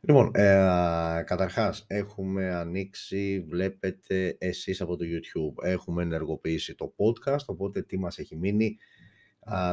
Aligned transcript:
Λοιπόν, 0.00 0.30
ε, 0.34 1.22
καταρχάς 1.26 1.84
έχουμε 1.86 2.54
ανοίξει, 2.54 3.44
βλέπετε 3.48 4.36
εσείς 4.38 4.80
από 4.80 4.96
το 4.96 5.04
YouTube, 5.04 5.64
έχουμε 5.64 6.02
ενεργοποιήσει 6.02 6.74
το 6.74 6.94
podcast, 6.96 7.44
οπότε 7.46 7.82
τι 7.82 7.98
μας 7.98 8.18
έχει 8.18 8.36
μείνει, 8.36 8.76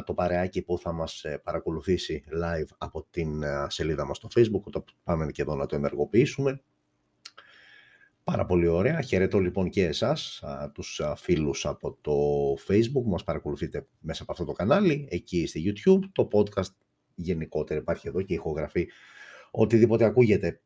το 0.05 0.13
παρεάκι 0.13 0.61
που 0.61 0.77
θα 0.77 0.91
μας 0.91 1.23
ε, 1.23 1.37
παρακολουθήσει 1.37 2.23
live 2.43 2.69
από 2.77 3.07
την 3.09 3.43
ε, 3.43 3.65
σελίδα 3.69 4.05
μας 4.05 4.17
στο 4.17 4.27
Facebook, 4.35 4.61
όταν 4.63 4.83
πάμε 5.03 5.31
και 5.31 5.41
εδώ 5.41 5.55
να 5.55 5.65
το 5.65 5.75
ενεργοποιήσουμε. 5.75 6.61
Πάρα 8.23 8.45
πολύ 8.45 8.67
ωραία. 8.67 9.01
Χαιρετώ 9.01 9.39
λοιπόν 9.39 9.69
και 9.69 9.85
εσάς, 9.85 10.43
τους 10.73 11.01
φίλους 11.15 11.65
από 11.65 11.97
το 12.01 12.13
Facebook 12.67 13.03
που 13.03 13.09
μας 13.09 13.23
παρακολουθείτε 13.23 13.87
μέσα 13.99 14.23
από 14.23 14.31
αυτό 14.31 14.45
το 14.45 14.51
κανάλι, 14.51 15.07
εκεί 15.09 15.47
στη 15.47 15.63
YouTube. 15.65 15.99
Το 16.11 16.27
podcast 16.31 16.73
γενικότερα 17.15 17.79
υπάρχει 17.79 18.07
εδώ 18.07 18.21
και 18.21 18.33
ηχογραφή 18.33 18.87
οτιδήποτε 19.55 20.05
ακούγεται. 20.05 20.61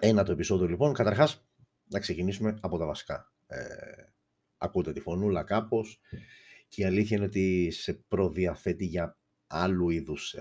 Ένα 0.00 0.24
το 0.24 0.32
επεισόδιο 0.32 0.66
λοιπόν. 0.66 0.92
Καταρχάς, 0.94 1.46
να 1.84 1.98
ξεκινήσουμε 1.98 2.58
από 2.60 2.78
τα 2.78 2.86
βασικά. 2.86 3.32
Ε, 3.46 3.56
ακούτε 4.58 4.92
τη 4.92 5.00
φωνούλα 5.00 5.42
κάπως 5.42 6.00
και 6.68 6.82
η 6.82 6.84
αλήθεια 6.84 7.16
είναι 7.16 7.26
ότι 7.26 7.70
σε 7.70 7.92
προδιαθέτει 8.08 8.84
για 8.84 9.18
άλλου 9.46 9.90
είδους 9.90 10.34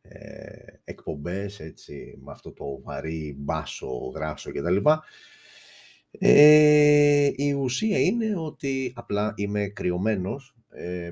ε, 0.00 0.80
εκπομπές, 0.84 1.60
έτσι, 1.60 2.18
με 2.22 2.32
αυτό 2.32 2.52
το 2.52 2.82
βαρύ 2.82 3.34
μπάσο, 3.38 4.12
γράσο 4.14 4.52
κτλ. 4.52 4.76
Ε, 6.10 7.30
η 7.36 7.52
ουσία 7.52 7.98
είναι 7.98 8.36
ότι 8.36 8.92
απλά 8.94 9.32
είμαι 9.36 9.68
κρυωμένος, 9.68 10.56
ε, 10.68 11.10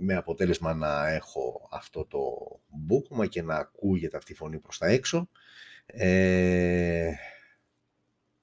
με 0.00 0.14
αποτέλεσμα 0.14 0.74
να 0.74 1.08
έχω 1.08 1.68
αυτό 1.70 2.04
το 2.04 2.20
μπούκωμα 2.68 3.26
και 3.26 3.42
να 3.42 3.56
ακούγεται 3.56 4.16
αυτή 4.16 4.32
η 4.32 4.34
φωνή 4.34 4.58
προς 4.58 4.78
τα 4.78 4.86
έξω. 4.86 5.28
Ε, 5.86 7.12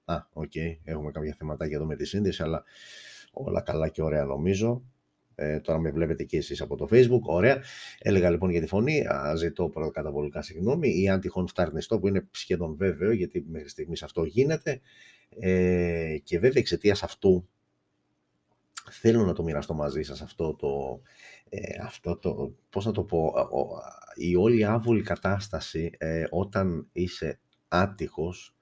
α, 0.05 0.15
OK, 0.33 0.51
okay, 0.55 0.77
έχουμε 0.83 1.11
κάποια 1.11 1.35
θεματάκια 1.37 1.75
εδώ 1.75 1.85
με 1.85 1.95
τη 1.95 2.05
σύνδεση, 2.05 2.43
αλλά 2.43 2.63
όλα 3.31 3.61
καλά 3.61 3.87
και 3.87 4.01
ωραία 4.01 4.23
νομίζω. 4.23 4.83
Ε, 5.35 5.59
τώρα 5.59 5.79
με 5.79 5.91
βλέπετε 5.91 6.23
και 6.23 6.37
εσείς 6.37 6.61
από 6.61 6.75
το 6.75 6.87
facebook, 6.91 7.21
ωραία. 7.21 7.61
Έλεγα 7.99 8.29
λοιπόν 8.29 8.49
για 8.49 8.61
τη 8.61 8.67
φωνή, 8.67 9.07
α, 9.07 9.35
ζητώ 9.35 9.71
προκαταβολικά 9.93 10.41
συγγνώμη, 10.41 11.01
ή 11.01 11.09
αν 11.09 11.19
τυχόν 11.19 11.47
φταρνιστώ 11.47 11.99
που 11.99 12.07
είναι 12.07 12.27
σχεδόν 12.31 12.75
βέβαιο, 12.75 13.11
γιατί 13.11 13.45
μέχρι 13.49 13.69
στιγμής 13.69 14.03
αυτό 14.03 14.23
γίνεται. 14.23 14.81
Ε, 15.39 16.17
και 16.23 16.39
βέβαια 16.39 16.61
εξαιτίας 16.61 17.03
αυτού 17.03 17.49
θέλω 18.91 19.25
να 19.25 19.33
το 19.33 19.43
μοιραστώ 19.43 19.73
μαζί 19.73 20.01
σας 20.01 20.21
αυτό 20.21 20.55
το, 20.55 21.01
ε, 21.49 21.81
αυτό 21.83 22.17
το, 22.17 22.55
πώς 22.69 22.85
να 22.85 22.91
το 22.91 23.03
πω, 23.03 23.33
η 24.15 24.35
όλη 24.35 24.65
άβολη 24.65 25.01
κατάσταση 25.01 25.91
ε, 25.97 26.23
όταν 26.29 26.87
είσαι 26.91 27.39
άτυχος 27.67 28.55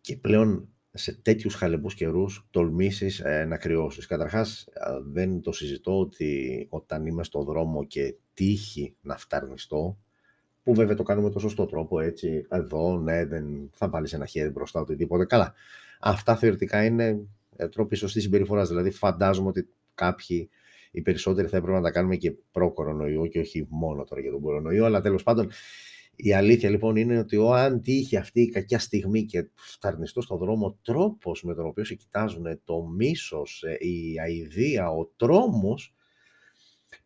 και 0.00 0.16
πλέον 0.16 0.68
σε 0.92 1.14
τέτοιους 1.22 1.54
χαλεπούς 1.54 1.94
καιρούς 1.94 2.46
τολμήσεις 2.50 3.20
ε, 3.20 3.44
να 3.44 3.56
κρυώσεις. 3.56 4.06
Καταρχάς 4.06 4.68
δεν 5.04 5.40
το 5.40 5.52
συζητώ 5.52 6.00
ότι 6.00 6.66
όταν 6.70 7.06
είμαι 7.06 7.24
στο 7.24 7.42
δρόμο 7.42 7.84
και 7.84 8.14
τύχει 8.34 8.96
να 9.00 9.16
φταρνιστώ, 9.16 9.98
που 10.62 10.74
βέβαια 10.74 10.94
το 10.94 11.02
κάνουμε 11.02 11.30
το 11.30 11.38
σωστό 11.38 11.66
τρόπο, 11.66 12.00
έτσι, 12.00 12.46
εδώ, 12.48 12.98
ναι, 12.98 13.24
δεν 13.24 13.70
θα 13.72 13.88
βάλεις 13.88 14.12
ένα 14.12 14.26
χέρι 14.26 14.50
μπροστά, 14.50 14.80
οτιδήποτε. 14.80 15.24
Καλά, 15.24 15.54
αυτά 16.00 16.36
θεωρητικά 16.36 16.84
είναι 16.84 17.20
ε, 17.56 17.68
τρόποι 17.68 17.96
σωστής 17.96 18.22
συμπεριφοράς. 18.22 18.68
Δηλαδή, 18.68 18.90
φαντάζομαι 18.90 19.48
ότι 19.48 19.68
κάποιοι, 19.94 20.50
οι 20.90 21.02
περισσότεροι 21.02 21.48
θα 21.48 21.56
έπρεπε 21.56 21.76
να 21.76 21.82
τα 21.82 21.90
κάνουμε 21.90 22.16
και 22.16 22.32
προ-κορονοϊό 22.52 23.26
και 23.26 23.38
όχι 23.38 23.66
μόνο 23.68 24.04
τώρα 24.04 24.20
για 24.20 24.30
τον 24.30 24.40
κορονοϊό. 24.40 24.84
Αλλά 24.84 25.00
τέλος 25.00 25.22
πάντων, 25.22 25.50
η 26.16 26.34
αλήθεια 26.34 26.70
λοιπόν 26.70 26.96
είναι 26.96 27.18
ότι 27.18 27.36
ο, 27.36 27.52
αν 27.52 27.80
τύχει 27.80 28.16
αυτή 28.16 28.40
η 28.40 28.48
κακιά 28.48 28.78
στιγμή 28.78 29.24
και 29.24 29.48
φταρνιστώ 29.54 30.20
στον 30.20 30.38
δρόμο, 30.38 30.78
τρόπος 30.82 31.42
με 31.42 31.54
τον 31.54 31.66
οποίο 31.66 31.84
σε 31.84 31.94
κοιτάζουν, 31.94 32.60
το 32.64 32.82
μίσος, 32.82 33.62
ε, 33.62 33.76
η 33.86 34.20
αηδία, 34.20 34.90
ο 34.90 35.06
τρόμος, 35.16 35.94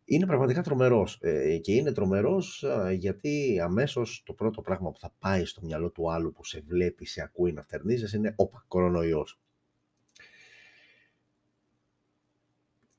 είναι 0.05 0.25
πραγματικά 0.25 0.61
τρομερός 0.61 1.17
ε, 1.21 1.57
και 1.57 1.73
είναι 1.73 1.91
τρομερός 1.91 2.65
γιατί 2.97 3.59
αμέσως 3.63 4.23
το 4.25 4.33
πρώτο 4.33 4.61
πράγμα 4.61 4.91
που 4.91 4.99
θα 4.99 5.15
πάει 5.19 5.45
στο 5.45 5.61
μυαλό 5.63 5.89
του 5.89 6.11
άλλου 6.11 6.31
που 6.31 6.45
σε 6.45 6.63
βλέπει, 6.67 7.05
σε 7.05 7.21
ακούει 7.21 7.51
να 7.51 7.63
φτερνίζεσαι 7.63 8.17
είναι 8.17 8.33
«Όπα, 8.37 8.65
κορονοϊός». 8.67 9.39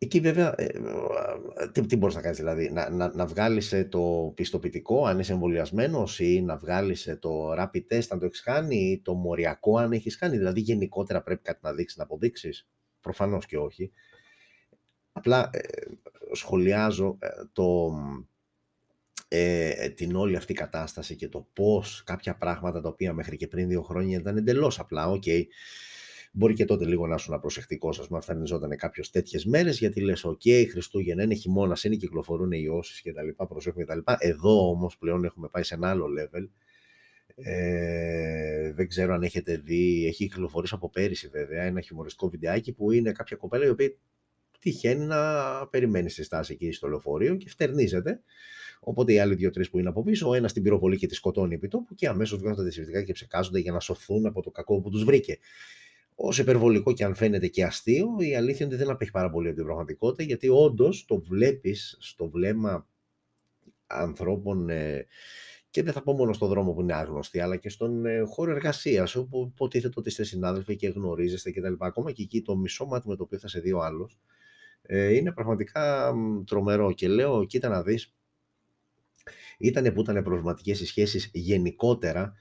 Εκεί 0.06 0.20
βέβαια, 0.20 0.54
ε, 0.56 0.64
ε, 0.64 1.68
τι, 1.72 1.86
τι 1.86 1.96
μπορείς 1.96 2.14
να 2.14 2.20
κάνεις 2.20 2.38
δηλαδή, 2.38 2.70
να, 2.70 2.90
να, 2.90 3.14
να 3.14 3.26
βγάλεις 3.26 3.72
ε, 3.72 3.84
το 3.84 4.32
πιστοποιητικό 4.34 5.06
αν 5.06 5.18
είσαι 5.18 5.32
εμβολιασμένος 5.32 6.20
ή 6.20 6.42
να 6.42 6.56
βγάλεις 6.56 7.16
το 7.20 7.52
rapid 7.52 7.82
test 7.90 8.06
αν 8.08 8.18
το 8.18 8.24
έχεις 8.24 8.42
κάνει 8.42 8.76
ή 8.76 9.00
το 9.04 9.14
μοριακό 9.14 9.78
αν 9.78 9.92
έχεις 9.92 10.16
κάνει, 10.16 10.36
δηλαδή 10.36 10.60
γενικότερα 10.60 11.22
πρέπει 11.22 11.42
κάτι 11.42 11.58
να 11.62 11.72
δείξεις, 11.72 11.96
να 11.96 12.04
αποδείξεις, 12.04 12.68
προφανώς 13.00 13.46
και 13.46 13.58
όχι. 13.58 13.92
Απλά 15.12 15.50
σχολιάζω 16.32 17.18
το, 17.52 17.92
ε, 19.28 19.88
την 19.88 20.16
όλη 20.16 20.36
αυτή 20.36 20.54
κατάσταση 20.54 21.16
και 21.16 21.28
το 21.28 21.48
πώς 21.52 22.02
κάποια 22.06 22.36
πράγματα 22.36 22.80
τα 22.80 22.88
οποία 22.88 23.12
μέχρι 23.12 23.36
και 23.36 23.46
πριν 23.46 23.68
δύο 23.68 23.82
χρόνια 23.82 24.18
ήταν 24.18 24.36
εντελώς 24.36 24.78
απλά, 24.78 25.10
OK, 25.10 25.22
okay, 25.26 25.42
Μπορεί 26.38 26.54
και 26.54 26.64
τότε 26.64 26.84
λίγο 26.84 27.06
να 27.06 27.14
ήσουν 27.14 27.40
προσεκτικό, 27.40 27.88
ας 27.88 28.06
πούμε, 28.06 28.20
φτανιζόταν 28.20 28.76
κάποιος 28.76 29.10
τέτοιες 29.10 29.44
μέρες, 29.44 29.78
γιατί 29.78 30.00
λες: 30.00 30.26
OK, 30.26 30.66
Χριστούγεννα 30.70 31.22
είναι 31.22 31.34
χειμώνας, 31.34 31.84
είναι, 31.84 31.96
κυκλοφορούν 31.96 32.52
οι 32.52 32.60
ιώσεις 32.62 33.02
κτλ. 33.02 33.44
Προσέχουμε 33.48 33.84
κτλ. 33.84 33.98
Εδώ 34.18 34.68
όμως 34.68 34.98
πλέον 34.98 35.24
έχουμε 35.24 35.48
πάει 35.48 35.62
σε 35.62 35.74
ένα 35.74 35.90
άλλο 35.90 36.06
level. 36.18 36.48
Ε, 37.34 38.72
δεν 38.72 38.88
ξέρω 38.88 39.14
αν 39.14 39.22
έχετε 39.22 39.56
δει, 39.56 40.06
έχει 40.06 40.28
κυκλοφορήσει 40.28 40.74
από 40.74 40.90
πέρυσι 40.90 41.28
βέβαια 41.28 41.62
ένα 41.62 41.80
χιουμοριστικό 41.80 42.28
βιντεάκι 42.28 42.72
που 42.72 42.92
είναι 42.92 43.12
κάποια 43.12 43.36
κοπέλα 43.36 43.64
η 43.64 43.68
οποία 43.68 43.94
τυχαίνει 44.58 45.04
να 45.04 45.20
περιμένει 45.66 46.10
στη 46.10 46.22
στάση 46.22 46.52
εκεί 46.52 46.72
στο 46.72 46.88
λεωφορείο 46.88 47.36
και 47.36 47.48
φτερνίζεται. 47.48 48.20
Οπότε 48.80 49.12
οι 49.12 49.18
άλλοι 49.18 49.34
δύο-τρεις 49.34 49.70
που 49.70 49.78
είναι 49.78 49.88
από 49.88 50.02
πίσω, 50.02 50.28
ο 50.28 50.34
ένας 50.34 50.52
την 50.52 50.62
πυροβολεί 50.62 50.96
και 50.96 51.06
τη 51.06 51.14
σκοτώνει 51.14 51.54
επί 51.54 51.68
τόπου 51.68 51.94
και 51.94 52.08
αμέσως 52.08 52.38
βγαίνουν 52.38 52.56
τα 52.56 52.62
αντισηπτικά 52.62 53.02
και 53.02 53.12
ψεκάζονται 53.12 53.58
για 53.58 53.72
να 53.72 53.80
σωθούν 53.80 54.26
από 54.26 54.42
το 54.42 54.50
κακό 54.50 54.80
που 54.80 54.90
τους 54.90 55.04
βρήκε. 55.04 55.38
Όσο 56.18 56.42
υπερβολικό 56.42 56.92
και 56.92 57.04
αν 57.04 57.14
φαίνεται 57.14 57.46
και 57.46 57.64
αστείο, 57.64 58.06
η 58.18 58.36
αλήθεια 58.36 58.66
είναι 58.66 58.74
ότι 58.74 58.84
δεν 58.84 58.92
απέχει 58.94 59.10
πάρα 59.10 59.30
πολύ 59.30 59.46
από 59.46 59.56
την 59.56 59.64
πραγματικότητα, 59.64 60.22
γιατί 60.22 60.48
όντως 60.48 61.04
το 61.04 61.20
βλέπεις 61.20 61.96
στο 62.00 62.28
βλέμμα 62.28 62.88
ανθρώπων 63.86 64.68
ε, 64.68 65.06
και 65.70 65.82
δεν 65.82 65.92
θα 65.92 66.02
πω 66.02 66.12
μόνο 66.12 66.32
στον 66.32 66.48
δρόμο 66.48 66.72
που 66.72 66.80
είναι 66.80 66.94
άγνωστοι, 66.94 67.40
αλλά 67.40 67.56
και 67.56 67.68
στον 67.68 68.06
ε, 68.06 68.20
χώρο 68.20 68.50
εργασίας, 68.50 69.14
όπου 69.14 69.50
υποτίθεται 69.54 69.94
ότι 69.96 70.08
είστε 70.08 70.24
συνάδελφοι 70.24 70.76
και 70.76 70.88
γνωρίζεστε 70.88 71.50
κτλ. 71.50 71.74
Ακόμα 71.78 72.12
και 72.12 72.22
εκεί 72.22 72.42
το 72.42 72.56
μισό 72.56 72.86
μάτι 72.86 73.08
με 73.08 73.16
το 73.16 73.22
οποίο 73.22 73.38
θα 73.38 73.48
σε 73.48 73.60
δει 73.60 73.72
ο 73.72 73.82
άλλος 73.82 74.18
ε, 74.82 75.14
είναι 75.14 75.32
πραγματικά 75.32 76.14
τρομερό. 76.46 76.92
Και 76.92 77.08
λέω, 77.08 77.44
κοίτα 77.44 77.68
να 77.68 77.82
δεις, 77.82 78.14
ήταν 79.58 79.92
που 79.92 80.00
ήταν 80.00 80.22
προβληματικές 80.22 80.80
οι 80.80 80.86
σχέσεις 80.86 81.30
γενικότερα 81.32 82.34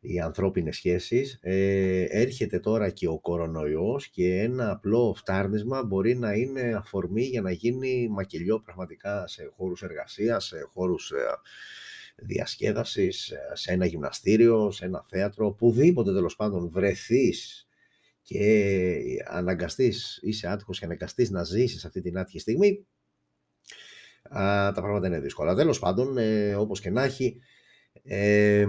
οι 0.00 0.20
ανθρώπινες 0.20 0.76
σχέσεις. 0.76 1.38
Ε, 1.40 2.02
έρχεται 2.02 2.58
τώρα 2.58 2.90
και 2.90 3.08
ο 3.08 3.18
κορονοϊός 3.18 4.08
και 4.08 4.40
ένα 4.40 4.70
απλό 4.70 5.14
φτάρνισμα 5.16 5.84
μπορεί 5.84 6.16
να 6.16 6.32
είναι 6.32 6.74
αφορμή 6.76 7.22
για 7.22 7.40
να 7.40 7.50
γίνει 7.50 8.08
μακελιό 8.10 8.60
πραγματικά 8.60 9.26
σε 9.26 9.52
χώρους 9.56 9.82
εργασίας, 9.82 10.44
σε 10.44 10.68
χώρους 10.72 11.10
ε, 11.10 11.16
διασκέδασης, 12.16 13.30
ε, 13.30 13.38
σε 13.52 13.72
ένα 13.72 13.86
γυμναστήριο, 13.86 14.70
σε 14.70 14.84
ένα 14.84 15.04
θέατρο, 15.08 15.46
οπουδήποτε 15.46 16.12
τέλος 16.12 16.36
πάντων 16.36 16.70
βρεθείς 16.70 17.68
και 18.22 18.64
αναγκαστείς, 19.24 20.18
είσαι 20.22 20.48
άτυχος 20.48 20.78
και 20.78 20.84
αναγκαστείς 20.84 21.30
να 21.30 21.44
ζήσεις 21.44 21.84
αυτή 21.84 22.00
την 22.00 22.18
άτυχη 22.18 22.38
στιγμή, 22.38 22.86
α, 24.22 24.72
τα 24.72 24.80
πράγματα 24.80 25.06
είναι 25.06 25.20
δύσκολα. 25.20 25.54
Τέλος 25.54 25.78
πάντων, 25.78 26.18
ε, 26.18 26.54
όπως 26.54 26.80
και 26.80 26.90
να 26.90 27.02
έχει, 27.02 27.40
ε, 28.02 28.66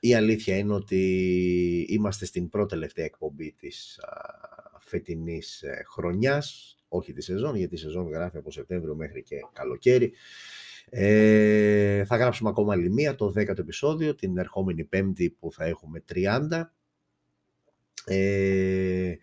η 0.00 0.14
αλήθεια 0.14 0.56
είναι 0.56 0.72
ότι 0.72 1.86
είμαστε 1.88 2.24
στην 2.24 2.48
πρώτη 2.48 2.68
τελευταία 2.68 3.04
εκπομπή 3.04 3.52
της 3.58 3.98
α, 3.98 4.80
φετινής 4.80 5.62
ε, 5.62 5.82
χρονιάς, 5.86 6.76
όχι 6.88 7.12
τη 7.12 7.22
σεζόν, 7.22 7.56
γιατί 7.56 7.74
η 7.74 7.78
σεζόν 7.78 8.08
γράφει 8.08 8.36
από 8.36 8.50
Σεπτέμβριο 8.50 8.94
μέχρι 8.94 9.22
και 9.22 9.36
καλοκαίρι. 9.52 10.12
Ε, 10.90 12.04
θα 12.04 12.16
γράψουμε 12.16 12.48
ακόμα 12.48 12.72
άλλη 12.72 12.90
μία, 12.90 13.14
το 13.14 13.32
10ο 13.36 13.58
επεισόδιο, 13.58 14.14
την 14.14 14.38
ερχόμενη 14.38 14.84
πέμπτη 14.84 15.30
που 15.30 15.52
θα 15.52 15.64
έχουμε 15.64 16.04
30. 16.12 16.62
Ε, 18.04 19.14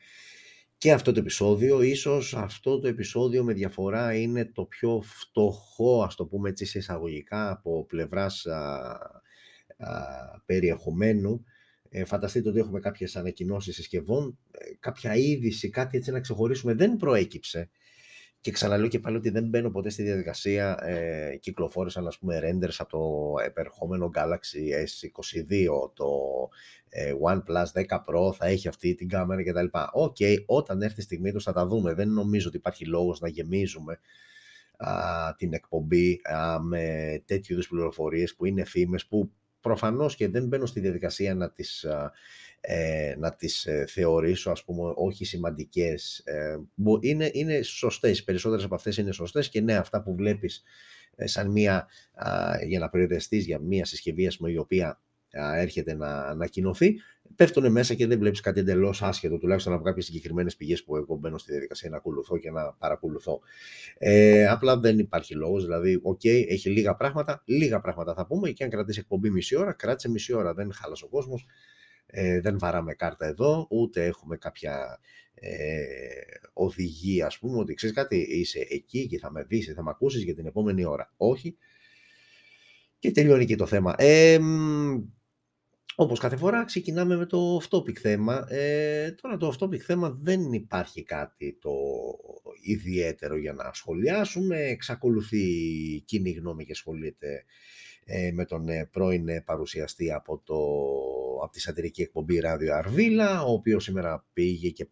και 0.77 0.91
αυτό 0.91 1.11
το 1.11 1.19
επεισόδιο, 1.19 1.81
ίσως 1.81 2.33
αυτό 2.33 2.79
το 2.79 2.87
επεισόδιο 2.87 3.43
με 3.43 3.53
διαφορά 3.53 4.15
είναι 4.15 4.45
το 4.45 4.63
πιο 4.65 5.01
φτωχό, 5.03 6.03
ας 6.03 6.15
το 6.15 6.25
πούμε 6.25 6.49
έτσι 6.49 6.65
σε 6.65 6.77
εισαγωγικά, 6.77 7.51
από 7.51 7.85
πλευράς 7.85 8.45
περιεχομένου. 10.45 11.43
Ε, 11.89 12.05
φανταστείτε 12.05 12.49
ότι 12.49 12.59
έχουμε 12.59 12.79
κάποιες 12.79 13.15
ανακοινώσεις 13.15 13.75
συσκευών, 13.75 14.37
ε, 14.51 14.65
κάποια 14.79 15.15
είδηση, 15.15 15.69
κάτι 15.69 15.97
έτσι 15.97 16.11
να 16.11 16.19
ξεχωρίσουμε 16.19 16.73
δεν 16.73 16.97
προέκυψε. 16.97 17.69
Και 18.39 18.51
ξαναλέω 18.51 18.87
και 18.87 18.99
πάλι 18.99 19.17
ότι 19.17 19.29
δεν 19.29 19.47
μπαίνω 19.47 19.69
ποτέ 19.69 19.89
στη 19.89 20.03
διαδικασία. 20.03 20.77
Ε, 20.81 21.35
κυκλοφόρησαν 21.35 22.07
ας 22.07 22.17
πούμε 22.17 22.39
renders 22.43 22.75
από 22.77 22.89
το 22.89 23.33
επερχόμενο 23.45 24.11
Galaxy 24.15 24.83
S22, 24.83 25.67
το 25.93 26.09
ε, 26.89 27.13
OnePlus 27.23 27.65
10 27.73 27.83
Pro 27.83 28.33
θα 28.33 28.45
έχει 28.45 28.67
αυτή 28.67 28.95
την 28.95 29.09
κάμερα 29.09 29.43
κτλ. 29.43 29.65
OK, 29.91 30.15
okay, 30.19 30.35
όταν 30.45 30.81
έρθει 30.81 30.99
η 30.99 31.03
στιγμή 31.03 31.31
τους 31.31 31.43
θα 31.43 31.53
τα 31.53 31.65
δούμε. 31.67 31.93
Δεν 31.93 32.09
νομίζω 32.09 32.47
ότι 32.47 32.57
υπάρχει 32.57 32.85
λόγος 32.85 33.19
να 33.19 33.27
γεμίζουμε 33.27 33.99
α, 34.77 34.91
την 35.37 35.53
εκπομπή 35.53 36.21
α, 36.23 36.59
με 36.61 37.23
τέτοιου 37.25 37.53
είδους 37.53 37.67
πληροφορίες 37.67 38.35
που 38.35 38.45
είναι 38.45 38.65
φήμες 38.65 39.05
που 39.05 39.31
προφανώς 39.65 40.15
και 40.15 40.27
δεν 40.27 40.47
μπαίνω 40.47 40.65
στη 40.65 40.79
διαδικασία 40.79 41.35
να 41.35 41.51
τις 41.51 41.85
ε, 42.67 43.15
να 43.17 43.35
τις 43.35 43.65
ε, 43.65 43.85
θεωρήσω 43.87 44.51
ας 44.51 44.63
πούμε 44.63 44.93
όχι 44.95 45.25
σημαντικές. 45.25 46.21
Ε, 46.25 46.57
είναι, 46.99 47.29
είναι 47.33 47.61
σωστές, 47.61 48.19
οι 48.19 48.23
περισσότερες 48.23 48.65
από 48.65 48.75
αυτές 48.75 48.97
είναι 48.97 49.11
σωστές 49.11 49.49
και 49.49 49.61
ναι 49.61 49.75
αυτά 49.75 50.01
που 50.03 50.15
βλέπεις 50.15 50.63
ε, 51.15 51.27
σαν 51.27 51.51
μία, 51.51 51.87
για 52.67 52.79
να 52.79 52.89
προϊδεαστείς 52.89 53.45
για 53.45 53.59
μία 53.59 53.85
συσκευή 53.85 54.31
πούμε, 54.37 54.51
η 54.51 54.57
οποία 54.57 54.99
έρχεται 55.35 55.95
να 55.95 56.07
ανακοινωθεί, 56.07 56.95
πέφτουν 57.35 57.71
μέσα 57.71 57.93
και 57.93 58.07
δεν 58.07 58.19
βλέπεις 58.19 58.39
κάτι 58.39 58.59
εντελώς 58.59 59.01
άσχετο, 59.01 59.37
τουλάχιστον 59.37 59.73
από 59.73 59.83
κάποιες 59.83 60.05
συγκεκριμένες 60.05 60.55
πηγές 60.55 60.83
που 60.83 60.95
εγώ 60.95 61.15
μπαίνω 61.15 61.37
στη 61.37 61.51
διαδικασία 61.51 61.89
να 61.89 61.97
ακολουθώ 61.97 62.37
και 62.37 62.51
να 62.51 62.73
παρακολουθώ. 62.73 63.39
Ε, 63.97 64.47
απλά 64.47 64.79
δεν 64.79 64.99
υπάρχει 64.99 65.35
λόγος, 65.35 65.63
δηλαδή, 65.63 65.99
OK, 66.03 66.19
okay, 66.23 66.45
έχει 66.47 66.69
λίγα 66.69 66.95
πράγματα, 66.95 67.43
λίγα 67.45 67.79
πράγματα 67.79 68.13
θα 68.13 68.25
πούμε 68.25 68.49
και 68.51 68.63
αν 68.63 68.69
κρατήσει 68.69 68.99
εκπομπή 68.99 69.29
μισή 69.29 69.55
ώρα, 69.55 69.73
κράτησε 69.73 70.09
μισή 70.09 70.33
ώρα, 70.33 70.53
δεν 70.53 70.73
χάλασε 70.73 71.05
ο 71.05 71.07
κόσμος, 71.07 71.45
ε, 72.05 72.41
δεν 72.41 72.59
βαράμε 72.59 72.93
κάρτα 72.93 73.25
εδώ, 73.25 73.67
ούτε 73.69 74.05
έχουμε 74.05 74.37
κάποια 74.37 74.99
ε, 75.33 75.79
οδηγία, 76.53 77.25
ας 77.25 77.39
πούμε, 77.39 77.57
ότι 77.57 77.73
ξέρεις 77.73 77.95
κάτι, 77.95 78.17
είσαι 78.29 78.65
εκεί 78.69 79.07
και 79.07 79.19
θα 79.19 79.31
με 79.31 79.43
δεις, 79.43 79.73
θα 79.75 79.83
με 79.83 79.89
ακούσεις 79.89 80.23
για 80.23 80.35
την 80.35 80.45
επόμενη 80.45 80.85
ώρα. 80.85 81.13
Όχι. 81.17 81.57
Και 82.99 83.11
τελειώνει 83.11 83.45
και 83.45 83.55
το 83.55 83.65
θέμα. 83.65 83.95
Ε, 83.97 84.39
όπως 85.95 86.19
κάθε 86.19 86.35
φορά 86.35 86.63
ξεκινάμε 86.63 87.15
με 87.15 87.25
το 87.25 87.61
off-topic 87.61 87.93
θέμα. 87.93 88.45
Ε, 88.49 89.11
τώρα 89.21 89.37
το 89.37 89.53
off-topic 89.53 89.77
θέμα 89.77 90.09
δεν 90.21 90.53
υπάρχει 90.53 91.03
κάτι 91.03 91.57
το 91.61 91.73
ιδιαίτερο 92.61 93.37
για 93.37 93.53
να 93.53 93.71
σχολιάσουμε. 93.73 94.57
Εξακολουθεί 94.57 95.43
η 95.95 96.01
κοινή 96.05 96.31
γνώμη 96.31 96.65
και 96.65 96.71
ασχολείται 96.71 97.45
ε, 98.07 98.31
με 98.31 98.45
τον 98.45 98.69
ε, 98.69 98.85
πρώην 98.91 99.27
ε, 99.27 99.41
παρουσιαστή 99.41 100.11
από, 100.11 100.41
το, 100.45 100.55
από 101.43 101.51
τη 101.51 101.59
σατυρική 101.59 102.01
εκπομπή 102.01 102.39
Ράδιο 102.39 102.75
Αρβίλα, 102.75 103.43
ο 103.43 103.51
οποίος 103.51 103.83
σήμερα 103.83 104.25
πήγε 104.33 104.69
και 104.69 104.87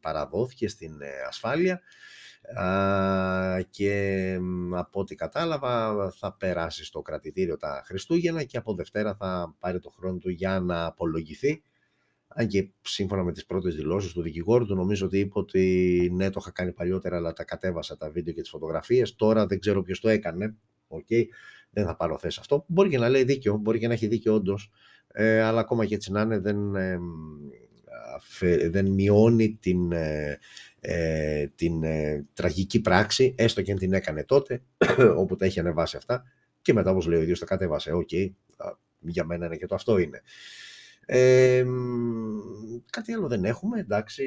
παραδόθηκε 0.00 0.68
στην 0.68 0.92
ασφάλεια 1.28 1.80
και 3.70 4.38
από 4.72 5.00
ό,τι 5.00 5.14
κατάλαβα 5.14 6.10
θα 6.10 6.36
περάσει 6.36 6.84
στο 6.84 7.02
κρατητήριο 7.02 7.56
τα 7.56 7.82
Χριστούγεννα 7.84 8.44
και 8.44 8.56
από 8.56 8.74
Δευτέρα 8.74 9.14
θα 9.14 9.54
πάρει 9.58 9.78
το 9.78 9.90
χρόνο 9.90 10.18
του 10.18 10.30
για 10.30 10.60
να 10.60 10.84
απολογηθεί. 10.84 11.62
Αν 12.28 12.46
και 12.46 12.68
σύμφωνα 12.82 13.22
με 13.22 13.32
τις 13.32 13.46
πρώτες 13.46 13.74
δηλώσεις 13.74 14.12
του 14.12 14.22
δικηγόρου 14.22 14.66
του 14.66 14.74
νομίζω 14.74 15.06
ότι 15.06 15.18
είπε 15.18 15.38
ότι 15.38 16.10
ναι 16.14 16.30
το 16.30 16.38
είχα 16.42 16.50
κάνει 16.50 16.72
παλιότερα 16.72 17.16
αλλά 17.16 17.32
τα 17.32 17.44
κατέβασα 17.44 17.96
τα 17.96 18.10
βίντεο 18.10 18.34
και 18.34 18.40
τις 18.40 18.50
φωτογραφίες. 18.50 19.14
Τώρα 19.14 19.46
δεν 19.46 19.60
ξέρω 19.60 19.82
ποιος 19.82 20.00
το 20.00 20.08
έκανε. 20.08 20.56
Okay 20.88 21.24
δεν 21.70 21.84
θα 21.84 21.96
πάρω 21.96 22.18
θέση 22.18 22.38
αυτό. 22.40 22.64
Μπορεί 22.68 22.88
και 22.88 22.98
να 22.98 23.08
λέει 23.08 23.24
δίκιο, 23.24 23.56
μπορεί 23.56 23.78
και 23.78 23.86
να 23.86 23.92
έχει 23.92 24.06
δίκιο 24.06 24.34
όντως, 24.34 24.70
ε, 25.08 25.42
αλλά 25.42 25.60
ακόμα 25.60 25.86
και 25.86 25.94
έτσι 25.94 26.12
να 26.12 26.20
είναι 26.20 26.38
δεν, 26.38 26.74
ε, 26.74 26.98
δεν 28.68 28.86
μειώνει 28.86 29.58
την, 29.60 29.92
ε, 29.92 30.38
ε 30.80 31.46
την 31.54 31.82
ε, 31.82 32.26
τραγική 32.32 32.80
πράξη, 32.80 33.34
έστω 33.38 33.62
και 33.62 33.72
αν 33.72 33.78
την 33.78 33.92
έκανε 33.92 34.24
τότε, 34.24 34.62
όπου 35.20 35.36
τα 35.36 35.44
έχει 35.44 35.60
ανεβάσει 35.60 35.96
αυτά 35.96 36.24
και 36.62 36.72
μετά 36.72 36.90
όπως 36.90 37.06
λέει 37.06 37.18
ο 37.18 37.22
ίδιος 37.22 37.38
τα 37.38 37.46
κατέβασε. 37.46 37.92
OK, 37.92 38.08
okay, 38.12 38.30
για 38.98 39.24
μένα 39.24 39.46
είναι 39.46 39.56
και 39.56 39.66
το 39.66 39.74
αυτό 39.74 39.98
είναι. 39.98 40.22
Ε, 41.12 41.64
κάτι 42.90 43.12
άλλο 43.12 43.28
δεν 43.28 43.44
έχουμε, 43.44 43.78
εντάξει, 43.78 44.22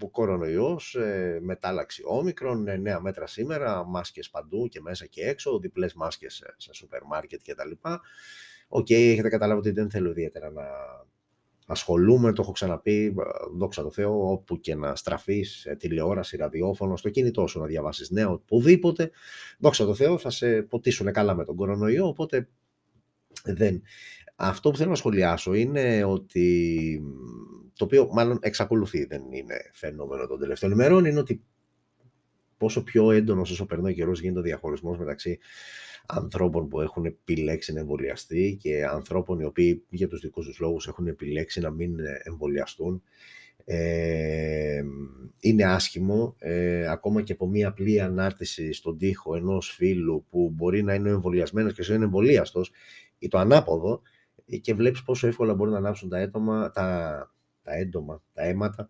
ο 0.00 0.10
κορονοϊός, 0.10 0.94
ε, 0.94 1.38
μετάλλαξη 1.42 2.02
όμικρον, 2.04 2.68
ε, 2.68 2.76
νέα 2.76 3.00
μέτρα 3.00 3.26
σήμερα, 3.26 3.84
μάσκες 3.84 4.30
παντού 4.30 4.68
και 4.68 4.80
μέσα 4.80 5.06
και 5.06 5.28
έξω, 5.28 5.58
διπλές 5.58 5.94
μάσκες 5.94 6.42
σε 6.56 6.72
σούπερ 6.72 7.04
μάρκετ 7.04 7.40
κτλ. 7.44 7.70
OK, 8.68 8.86
okay, 8.86 9.10
έχετε 9.10 9.28
καταλάβει 9.28 9.58
ότι 9.58 9.70
δεν 9.70 9.90
θέλω 9.90 10.10
ιδιαίτερα 10.10 10.50
να 10.50 10.62
ασχολούμαι, 11.66 12.32
το 12.32 12.42
έχω 12.42 12.52
ξαναπεί, 12.52 13.14
δόξα 13.56 13.82
τω 13.82 13.90
Θεώ, 13.90 14.30
όπου 14.30 14.60
και 14.60 14.74
να 14.74 14.96
στραφείς, 14.96 15.64
ε, 15.64 15.74
τηλεόραση, 15.74 16.36
ραδιόφωνο, 16.36 16.96
στο 16.96 17.10
κινητό 17.10 17.46
σου 17.46 17.60
να 17.60 17.66
διαβάσεις 17.66 18.10
νέο, 18.10 18.32
οπουδήποτε, 18.32 19.10
δόξα 19.58 19.84
τω 19.84 19.94
Θεώ, 19.94 20.18
θα 20.18 20.30
σε 20.30 20.62
ποτίσουν 20.62 21.12
καλά 21.12 21.34
με 21.34 21.44
τον 21.44 21.56
κορονοϊό, 21.56 22.06
οπότε 22.06 22.48
δεν. 23.44 23.82
Αυτό 24.36 24.70
που 24.70 24.76
θέλω 24.76 24.90
να 24.90 24.96
σχολιάσω 24.96 25.54
είναι 25.54 26.04
ότι, 26.04 27.00
το 27.74 27.84
οποίο 27.84 28.08
μάλλον 28.12 28.38
εξακολουθεί, 28.42 29.04
δεν 29.04 29.22
είναι 29.30 29.54
φαινόμενο 29.72 30.26
των 30.26 30.38
τελευταίων 30.38 30.72
ημερών, 30.72 31.04
είναι 31.04 31.18
ότι 31.18 31.44
πόσο 32.56 32.82
πιο 32.82 33.10
έντονος 33.10 33.50
όσο 33.50 33.66
περνάει 33.66 33.92
ο 33.92 33.94
καιρός 33.94 34.20
γίνεται 34.20 34.38
ο 34.38 34.42
διαχωρισμός 34.42 34.98
μεταξύ 34.98 35.38
ανθρώπων 36.06 36.68
που 36.68 36.80
έχουν 36.80 37.04
επιλέξει 37.04 37.72
να 37.72 37.80
εμβολιαστεί 37.80 38.56
και 38.60 38.84
ανθρώπων 38.84 39.40
οι 39.40 39.44
οποίοι 39.44 39.84
για 39.88 40.08
τους 40.08 40.20
δικούς 40.20 40.46
τους 40.46 40.58
λόγους 40.58 40.86
έχουν 40.86 41.06
επιλέξει 41.06 41.60
να 41.60 41.70
μην 41.70 41.96
εμβολιαστούν. 42.22 43.02
Ε, 43.66 44.82
είναι 45.40 45.64
άσχημο, 45.64 46.34
ε, 46.38 46.86
ακόμα 46.86 47.22
και 47.22 47.32
από 47.32 47.48
μία 47.48 47.68
απλή 47.68 48.00
ανάρτηση 48.00 48.72
στον 48.72 48.98
τοίχο 48.98 49.36
ενός 49.36 49.70
φίλου 49.70 50.26
που 50.30 50.50
μπορεί 50.54 50.82
να 50.82 50.94
είναι 50.94 51.10
εμβολιασμένος 51.10 51.72
και 51.74 51.82
σε 51.82 51.94
είναι 51.94 52.04
εμβολίαστος 52.04 52.70
ή 53.18 53.28
το 53.28 53.38
ανάποδο, 53.38 54.02
ε, 54.46 54.56
και 54.56 54.74
βλέπεις 54.74 55.02
πόσο 55.02 55.26
εύκολα 55.26 55.54
μπορούν 55.54 55.72
να 55.72 55.78
ανάψουν 55.78 56.08
τα, 56.08 56.18
έτομα, 56.18 56.70
τα, 56.70 57.18
τα 57.62 57.72
έντομα, 57.74 58.22
τα 58.32 58.42
αίματα 58.42 58.88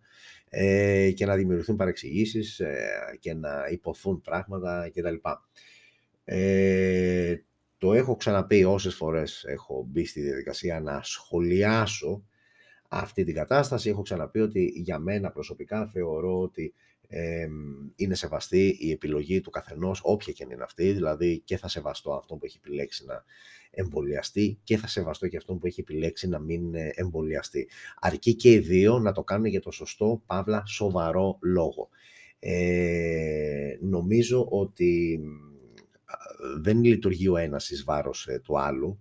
ε, 0.49 1.11
και 1.11 1.25
να 1.25 1.35
δημιουργηθούν 1.35 1.75
παρεξηγήσεις 1.75 2.59
ε, 2.59 3.17
και 3.19 3.33
να 3.33 3.67
υποθούν 3.71 4.21
πράγματα 4.21 4.91
κτλ. 4.93 5.15
Ε, 6.25 7.35
το 7.77 7.93
έχω 7.93 8.15
ξαναπεί 8.15 8.63
όσες 8.63 8.95
φορές 8.95 9.43
έχω 9.47 9.85
μπει 9.89 10.05
στη 10.05 10.21
διαδικασία 10.21 10.79
να 10.79 10.99
σχολιάσω 11.03 12.23
αυτή 12.89 13.23
την 13.23 13.33
κατάσταση. 13.33 13.89
Έχω 13.89 14.01
ξαναπεί 14.01 14.39
ότι 14.39 14.73
για 14.75 14.99
μένα 14.99 15.31
προσωπικά 15.31 15.87
θεωρώ 15.87 16.39
ότι 16.39 16.73
είναι 17.95 18.15
σεβαστή 18.15 18.77
η 18.79 18.91
επιλογή 18.91 19.41
του 19.41 19.49
καθενός, 19.49 19.99
όποια 20.03 20.33
και 20.33 20.43
αν 20.43 20.49
είναι 20.49 20.63
αυτή, 20.63 20.91
δηλαδή 20.91 21.39
και 21.39 21.57
θα 21.57 21.67
σεβαστώ 21.67 22.13
αυτό 22.13 22.35
που 22.35 22.45
έχει 22.45 22.59
επιλέξει 22.63 23.05
να 23.05 23.23
εμβολιαστεί 23.71 24.59
και 24.63 24.77
θα 24.77 24.87
σεβαστώ 24.87 25.27
και 25.27 25.37
αυτό 25.37 25.53
που 25.53 25.67
έχει 25.67 25.79
επιλέξει 25.79 26.27
να 26.27 26.39
μην 26.39 26.75
ε, 26.75 26.91
εμβολιαστεί. 26.95 27.69
Αρκεί 27.99 28.35
και 28.35 28.51
οι 28.51 28.59
δύο 28.59 28.99
να 28.99 29.11
το 29.11 29.23
κάνουν 29.23 29.45
για 29.45 29.61
το 29.61 29.71
σωστό, 29.71 30.21
παύλα, 30.25 30.63
σοβαρό 30.65 31.37
λόγο. 31.41 31.89
Ε, 32.39 33.77
νομίζω 33.81 34.47
ότι 34.49 35.19
δεν 36.61 36.83
λειτουργεί 36.83 37.27
ο 37.27 37.37
ένας 37.37 37.69
εις 37.69 37.83
βάρος 37.83 38.27
ε, 38.27 38.39
του 38.39 38.59
άλλου, 38.59 38.99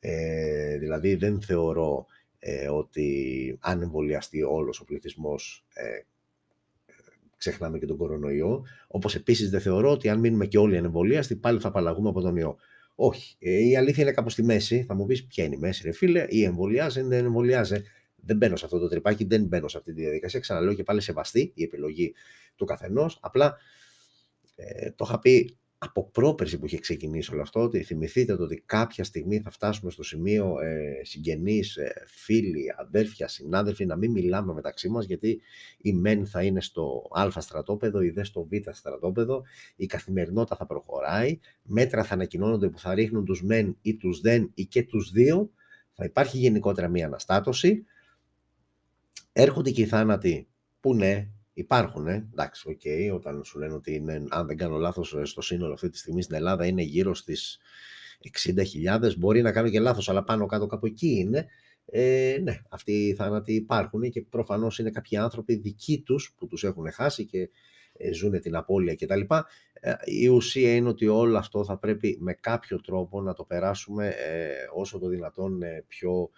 ε, 0.00 0.78
δηλαδή 0.78 1.14
δεν 1.14 1.42
θεωρώ 1.42 2.06
ε, 2.38 2.68
ότι 2.68 3.58
αν 3.60 3.82
εμβολιαστεί 3.82 4.42
όλος 4.42 4.80
ο 4.80 4.84
πληθυσμός 4.84 5.66
ξεχνάμε 7.36 7.78
και 7.78 7.86
τον 7.86 7.96
κορονοϊό. 7.96 8.64
Όπως 8.86 9.14
επίσης 9.14 9.50
δεν 9.50 9.60
θεωρώ 9.60 9.90
ότι 9.90 10.08
αν 10.08 10.18
μείνουμε 10.18 10.46
και 10.46 10.58
όλοι 10.58 10.76
ανεμβολίαστοι, 10.76 11.36
πάλι 11.36 11.60
θα 11.60 11.68
απαλλαγούμε 11.68 12.08
από 12.08 12.20
τον 12.20 12.36
ιό. 12.36 12.56
Όχι. 12.94 13.36
Ε, 13.38 13.68
η 13.68 13.76
αλήθεια 13.76 14.02
είναι 14.02 14.12
κάπου 14.12 14.30
στη 14.30 14.42
μέση. 14.42 14.84
Θα 14.88 14.94
μου 14.94 15.06
πεις 15.06 15.26
ποια 15.26 15.44
είναι 15.44 15.54
η 15.54 15.58
μέση, 15.58 15.82
ρε 15.84 15.92
φίλε, 15.92 16.24
ή 16.28 16.44
εμβολιάζει, 16.44 17.00
ή 17.00 17.02
δεν 17.02 17.24
εμβολιάζει. 17.24 17.82
Δεν 18.16 18.36
μπαίνω 18.36 18.56
σε 18.56 18.64
αυτό 18.64 18.78
το 18.78 18.88
τρυπάκι, 18.88 19.24
δεν 19.24 19.44
μπαίνω 19.44 19.68
σε 19.68 19.78
αυτή 19.78 19.92
τη 19.92 20.00
διαδικασία. 20.00 20.40
Ξαναλέω 20.40 20.74
και 20.74 20.82
πάλι 20.82 21.00
σεβαστή 21.00 21.52
η 21.54 21.62
επιλογή 21.62 22.14
του 22.56 22.64
καθενός. 22.64 23.18
Απλά 23.22 23.56
ε, 24.54 24.90
το 24.90 25.04
είχα 25.08 25.18
πει 25.18 25.56
από 25.84 26.10
πρόπερση 26.10 26.58
που 26.58 26.66
είχε 26.66 26.78
ξεκινήσει 26.78 27.32
όλο 27.32 27.42
αυτό, 27.42 27.60
ότι 27.60 27.82
θυμηθείτε 27.82 28.36
το 28.36 28.42
ότι 28.42 28.62
κάποια 28.66 29.04
στιγμή 29.04 29.40
θα 29.40 29.50
φτάσουμε 29.50 29.90
στο 29.90 30.02
σημείο 30.02 30.60
ε, 30.60 31.04
συγγενείς, 31.04 31.76
ε, 31.76 32.04
φίλοι, 32.06 32.64
αδέρφια, 32.76 33.28
συνάδελφοι, 33.28 33.86
να 33.86 33.96
μην 33.96 34.10
μιλάμε 34.10 34.52
μεταξύ 34.52 34.88
μας, 34.88 35.04
γιατί 35.04 35.40
η 35.78 35.92
μεν 35.92 36.26
θα 36.26 36.42
είναι 36.42 36.60
στο 36.60 37.10
α 37.10 37.40
στρατόπεδο, 37.40 38.00
η 38.00 38.10
δε 38.10 38.24
στο 38.24 38.44
β 38.44 38.70
στρατόπεδο, 38.70 39.42
η 39.76 39.86
καθημερινότητα 39.86 40.56
θα 40.56 40.66
προχωράει, 40.66 41.38
μέτρα 41.62 42.04
θα 42.04 42.14
ανακοινώνονται 42.14 42.68
που 42.68 42.78
θα 42.78 42.94
ρίχνουν 42.94 43.24
τους 43.24 43.42
μεν 43.42 43.76
ή 43.82 43.96
τους 43.96 44.20
δεν 44.20 44.50
ή 44.54 44.66
και 44.66 44.82
τους 44.82 45.10
δύο, 45.10 45.50
θα 45.92 46.04
υπάρχει 46.04 46.38
γενικότερα 46.38 46.88
μια 46.88 47.06
αναστάτωση, 47.06 47.84
έρχονται 49.32 49.70
και 49.70 49.82
οι 49.82 49.86
θάνατοι 49.86 50.48
που 50.80 50.94
ναι, 50.94 51.28
Υπάρχουν, 51.54 52.06
ε. 52.06 52.28
εντάξει, 52.32 52.68
OK, 52.68 52.80
okay, 52.84 53.14
όταν 53.14 53.44
σου 53.44 53.58
λένε 53.58 53.72
ότι 53.72 53.94
είναι, 53.94 54.24
αν 54.28 54.46
δεν 54.46 54.56
κάνω 54.56 54.76
λάθος, 54.76 55.14
ε, 55.14 55.24
στο 55.24 55.40
σύνολο 55.40 55.72
αυτή 55.72 55.88
τη 55.88 55.98
στιγμή 55.98 56.22
στην 56.22 56.36
Ελλάδα 56.36 56.66
είναι 56.66 56.82
γύρω 56.82 57.14
στις 57.14 57.58
60.000, 58.44 59.16
μπορεί 59.18 59.42
να 59.42 59.52
κάνω 59.52 59.68
και 59.68 59.80
λάθος, 59.80 60.08
αλλά 60.08 60.24
πάνω 60.24 60.46
κάτω 60.46 60.66
κάπου 60.66 60.86
εκεί 60.86 61.08
είναι. 61.08 61.46
Ε, 61.86 62.38
ναι, 62.42 62.60
αυτοί 62.68 62.92
οι 62.92 63.14
θάνατοι 63.14 63.54
υπάρχουν 63.54 64.10
και 64.10 64.22
προφανώς 64.22 64.78
είναι 64.78 64.90
κάποιοι 64.90 65.16
άνθρωποι 65.16 65.54
δικοί 65.54 66.00
τους 66.00 66.34
που 66.38 66.46
τους 66.46 66.64
έχουν 66.64 66.92
χάσει 66.92 67.24
και 67.24 67.50
ε, 67.92 68.12
ζουν 68.12 68.40
την 68.40 68.56
απώλεια 68.56 68.94
κτλ. 68.94 69.20
Ε, 69.72 69.94
η 70.04 70.28
ουσία 70.28 70.74
είναι 70.74 70.88
ότι 70.88 71.06
όλο 71.06 71.38
αυτό 71.38 71.64
θα 71.64 71.78
πρέπει 71.78 72.16
με 72.20 72.32
κάποιο 72.32 72.80
τρόπο 72.80 73.22
να 73.22 73.32
το 73.32 73.44
περάσουμε 73.44 74.08
ε, 74.08 74.54
όσο 74.74 74.98
το 74.98 75.08
δυνατόν 75.08 75.60
πιο, 75.88 76.30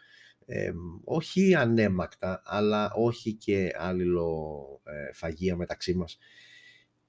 όχι 1.05 1.55
ανέμακτα, 1.55 2.43
αλλά 2.45 2.93
όχι 2.95 3.33
και 3.35 3.73
άλληλο 3.79 4.81
φαγία 5.13 5.57
μεταξύ 5.57 5.95
μας. 5.95 6.19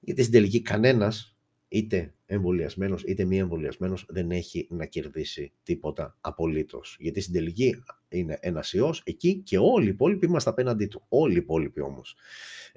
Γιατί 0.00 0.20
στην 0.20 0.34
τελική 0.34 0.62
κανένας, 0.62 1.37
είτε 1.68 2.14
εμβολιασμένος 2.26 3.02
είτε 3.02 3.24
μη 3.24 3.38
εμβολιασμένος, 3.38 4.06
δεν 4.08 4.30
έχει 4.30 4.66
να 4.70 4.86
κερδίσει 4.86 5.52
τίποτα 5.62 6.16
απολύτως. 6.20 6.96
Γιατί 7.00 7.20
στην 7.20 7.32
τελική 7.34 7.82
είναι 8.08 8.38
ένας 8.40 8.72
ιός 8.72 9.02
εκεί 9.04 9.42
και 9.44 9.58
όλοι 9.58 9.86
οι 9.86 9.88
υπόλοιποι 9.88 10.26
είμαστε 10.26 10.50
απέναντί 10.50 10.86
του. 10.86 11.04
Όλοι 11.08 11.34
οι 11.34 11.36
υπόλοιποι 11.36 11.80
όμως. 11.80 12.16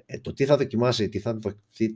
Ε, 0.06 0.18
το 0.18 0.32
τι 0.32 0.44
θα 0.44 0.56
δοκιμάσει, 0.56 1.08
τι 1.08 1.18
θα, 1.18 1.38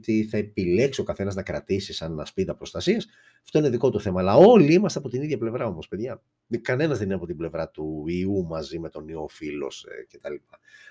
τι, 0.01 0.25
θα 0.25 0.37
επιλέξει 0.37 1.01
ο 1.01 1.03
καθένας 1.03 1.35
να 1.35 1.43
κρατήσει 1.43 1.93
σαν 1.93 2.19
ασπίδα 2.19 2.55
προστασία, 2.55 3.03
αυτό 3.43 3.59
είναι 3.59 3.69
δικό 3.69 3.89
του 3.89 3.99
θέμα. 3.99 4.19
Αλλά 4.19 4.35
όλοι 4.35 4.73
είμαστε 4.73 4.99
από 4.99 5.09
την 5.09 5.21
ίδια 5.21 5.37
πλευρά 5.37 5.65
όμως, 5.65 5.87
παιδιά. 5.87 6.21
Κανένας 6.61 6.97
δεν 6.97 7.05
είναι 7.05 7.15
από 7.15 7.25
την 7.25 7.37
πλευρά 7.37 7.69
του 7.69 8.03
ιού 8.07 8.45
μαζί 8.45 8.79
με 8.79 8.89
τον 8.89 9.07
ιό 9.07 9.27
φίλος 9.27 9.85
ε, 9.89 10.17
κτλ. 10.17 10.35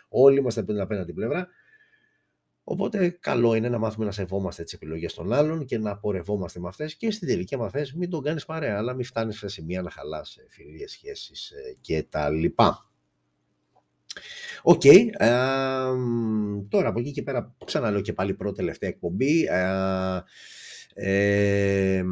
Όλοι 0.08 0.38
είμαστε 0.38 0.60
από 0.60 0.72
την 0.72 0.80
απέναντι 0.80 1.12
πλευρά. 1.12 1.48
Οπότε 2.68 3.08
καλό 3.20 3.54
είναι 3.54 3.68
να 3.68 3.78
μάθουμε 3.78 4.04
να 4.04 4.12
σεβόμαστε 4.12 4.62
τις 4.62 4.72
επιλογές 4.72 5.14
των 5.14 5.32
άλλων 5.32 5.64
και 5.64 5.78
να 5.78 5.96
πορευόμαστε 5.96 6.60
με 6.60 6.68
αυτές 6.68 6.94
και 6.94 7.10
στην 7.10 7.28
τελική 7.28 7.54
άμα 7.54 7.70
θες 7.70 7.92
μην 7.92 8.10
τον 8.10 8.22
κάνεις 8.22 8.44
παρέα, 8.44 8.76
αλλά 8.76 8.94
μην 8.94 9.04
φτάνεις 9.04 9.38
σε 9.38 9.48
σημεία 9.48 9.82
να 9.82 9.90
χαλάς 9.90 10.36
φιλίες, 10.48 10.90
σχέσεις 10.90 11.50
ε, 11.50 11.76
και 11.80 12.02
τα 12.02 12.30
λοιπά. 12.30 12.90
OK, 14.62 14.80
okay, 14.84 15.06
τώρα 16.68 16.88
από 16.88 17.00
εκεί 17.00 17.10
και 17.12 17.22
πέρα 17.22 17.54
ξαναλέω 17.64 18.00
και 18.00 18.12
πάλι 18.12 18.34
πρώτη 18.34 18.56
τελευταία 18.56 18.88
εκπομπή. 18.90 19.44
Ε, 19.44 20.22
ε, 20.98 22.04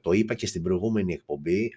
το 0.00 0.12
είπα 0.12 0.34
και 0.34 0.46
στην 0.46 0.62
προηγούμενη 0.62 1.12
εκπομπή, 1.12 1.72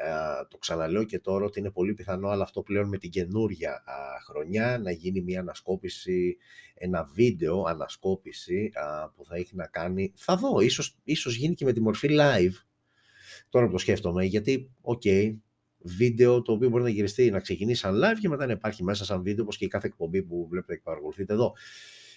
το 0.49 0.57
ξαναλέω 0.57 1.03
και 1.03 1.19
τώρα 1.19 1.45
ότι 1.45 1.59
είναι 1.59 1.71
πολύ 1.71 1.93
πιθανό, 1.93 2.27
αλλά 2.27 2.43
αυτό 2.43 2.61
πλέον 2.61 2.87
με 2.87 2.97
την 2.97 3.09
καινούρια 3.09 3.83
χρονιά 4.27 4.79
να 4.83 4.91
γίνει 4.91 5.21
μια 5.21 5.39
ανασκόπηση, 5.39 6.37
ένα 6.73 7.09
βίντεο 7.13 7.63
ανασκόπηση 7.63 8.71
που 9.15 9.25
θα 9.25 9.35
έχει 9.35 9.55
να 9.55 9.67
κάνει, 9.67 10.13
θα 10.15 10.35
δω, 10.35 10.59
ίσως, 10.59 10.97
ίσως 11.03 11.35
γίνει 11.35 11.55
και 11.55 11.65
με 11.65 11.73
τη 11.73 11.81
μορφή 11.81 12.09
live, 12.11 12.55
τώρα 13.49 13.65
που 13.65 13.71
το 13.71 13.77
σκέφτομαι, 13.77 14.23
γιατί, 14.23 14.71
οκ, 14.81 15.01
βίντεο 15.77 16.41
το 16.41 16.51
οποίο 16.51 16.69
μπορεί 16.69 16.83
να 16.83 16.89
γυριστεί, 16.89 17.29
να 17.31 17.39
ξεκινήσει 17.39 17.79
σαν 17.79 17.95
live 17.95 18.17
και 18.21 18.29
μετά 18.29 18.45
να 18.45 18.51
υπάρχει 18.51 18.83
μέσα 18.83 19.05
σαν 19.05 19.21
βίντεο, 19.21 19.43
όπως 19.43 19.57
και 19.57 19.65
η 19.65 19.67
κάθε 19.67 19.87
εκπομπή 19.87 20.23
που 20.23 20.47
βλέπετε 20.49 20.75
και 20.75 20.81
παρακολουθείτε 20.83 21.33
εδώ. 21.33 21.53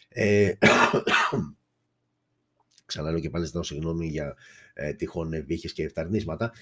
Ε, 0.09 0.53
Ξαναλέω 2.91 3.21
και 3.21 3.31
πάλι 3.31 3.45
ζητάω 3.45 3.63
συγγνώμη 3.63 4.07
για 4.07 4.37
ε, 4.75 4.93
τυχόν 4.93 5.45
βύχες 5.47 5.73
και 5.73 5.83
ευταρνίσματα. 5.83 6.53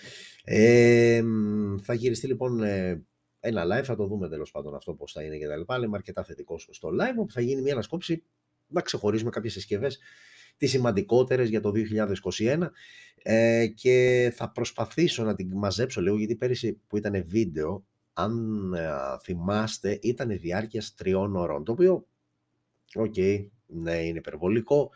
Ε, 0.44 1.23
θα 1.82 1.94
γυριστεί 1.94 2.26
λοιπόν 2.26 2.62
ε, 2.62 3.02
ένα 3.40 3.64
live, 3.64 3.85
θα 3.85 3.97
το 3.97 4.06
δούμε 4.06 4.28
τέλος 4.28 4.50
πάντων 4.50 4.75
αυτό 4.75 4.94
πώς 4.94 5.12
θα 5.12 5.23
είναι 5.23 5.37
και 5.37 5.47
τα 5.47 5.56
λοιπά. 5.56 5.76
είμαι 5.76 5.97
αρκετά 5.97 6.25
θετικός 6.25 6.68
στο 6.70 6.88
live, 6.88 7.18
όπου 7.18 7.32
θα 7.32 7.40
γίνει 7.40 7.62
μια 7.62 7.73
ανασκόψη 7.73 8.23
να 8.66 8.80
ξεχωρίσουμε 8.80 9.30
κάποιες 9.30 9.52
συσκευές 9.52 9.99
τις 10.56 10.70
σημαντικότερες 10.70 11.49
για 11.49 11.61
το 11.61 11.73
2021 12.38 12.68
ε, 13.23 13.66
και 13.66 14.32
θα 14.35 14.50
προσπαθήσω 14.50 15.25
να 15.25 15.35
την 15.35 15.50
μαζέψω 15.54 16.00
λίγο 16.00 16.18
γιατί 16.18 16.37
πέρυσι 16.37 16.80
που 16.87 16.97
ήταν 16.97 17.25
βίντεο 17.26 17.87
αν 18.12 18.73
ε, 18.75 18.90
θυμάστε 19.23 19.99
ήταν 20.02 20.38
διάρκειας 20.38 20.94
τριών 20.94 21.37
ώρων 21.37 21.64
το 21.64 21.73
οποίο 21.73 22.06
OK, 22.95 23.14
okay, 23.16 23.47
ναι 23.66 23.97
είναι 23.97 24.18
υπερβολικό 24.18 24.90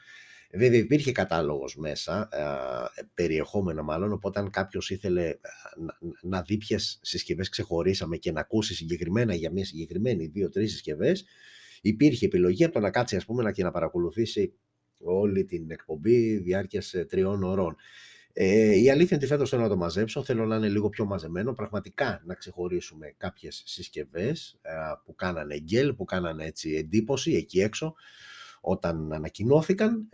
Βέβαια 0.55 0.79
υπήρχε 0.79 1.13
κατάλογος 1.13 1.77
μέσα, 1.77 2.29
ε, 2.33 3.03
περιεχόμενο 3.15 3.83
μάλλον, 3.83 4.13
οπότε 4.13 4.41
αν 4.41 4.51
κάποιος 4.51 4.91
ήθελε 4.91 5.35
να, 5.77 5.99
να 6.23 6.43
δει 6.43 6.57
ποιες 6.57 6.99
συσκευές 7.03 7.49
ξεχωρίσαμε 7.49 8.17
και 8.17 8.33
να 8.33 8.41
ακούσει 8.41 8.75
συγκεκριμένα 8.75 9.35
για 9.35 9.51
μια 9.51 9.65
συγκεκριμένη 9.65 10.27
δύο-τρεις 10.27 10.71
συσκευές, 10.71 11.25
υπήρχε 11.81 12.27
επιλογή 12.27 12.65
από 12.65 12.73
το 12.73 12.81
να 12.81 12.91
κάτσει 12.91 13.17
ας 13.17 13.25
πούμε 13.25 13.53
και 13.53 13.63
να 13.63 13.71
παρακολουθήσει 13.71 14.55
όλη 14.99 15.45
την 15.45 15.71
εκπομπή 15.71 16.37
διάρκειας 16.37 16.95
τριών 17.09 17.43
ωρών. 17.43 17.77
Ε, 18.33 18.79
η 18.79 18.91
αλήθεια 18.91 19.17
είναι 19.17 19.25
ότι 19.25 19.27
φέτος 19.27 19.51
θέλω 19.51 19.63
να 19.63 19.69
το 19.69 19.77
μαζέψω, 19.77 20.23
θέλω 20.23 20.47
να 20.47 20.57
είναι 20.57 20.69
λίγο 20.69 20.89
πιο 20.89 21.05
μαζεμένο, 21.05 21.53
πραγματικά 21.53 22.23
να 22.25 22.35
ξεχωρίσουμε 22.35 23.15
κάποιες 23.17 23.63
συσκευές 23.67 24.59
ε, 24.63 24.73
που 25.05 25.15
κάνανε 25.15 25.59
γκέλ, 25.59 25.95
που 25.95 26.05
κάνανε 26.05 26.45
έτσι 26.45 26.75
εντύπωση 26.75 27.33
εκεί 27.33 27.61
έξω, 27.61 27.95
όταν 28.65 29.13
ανακοινώθηκαν. 29.13 30.09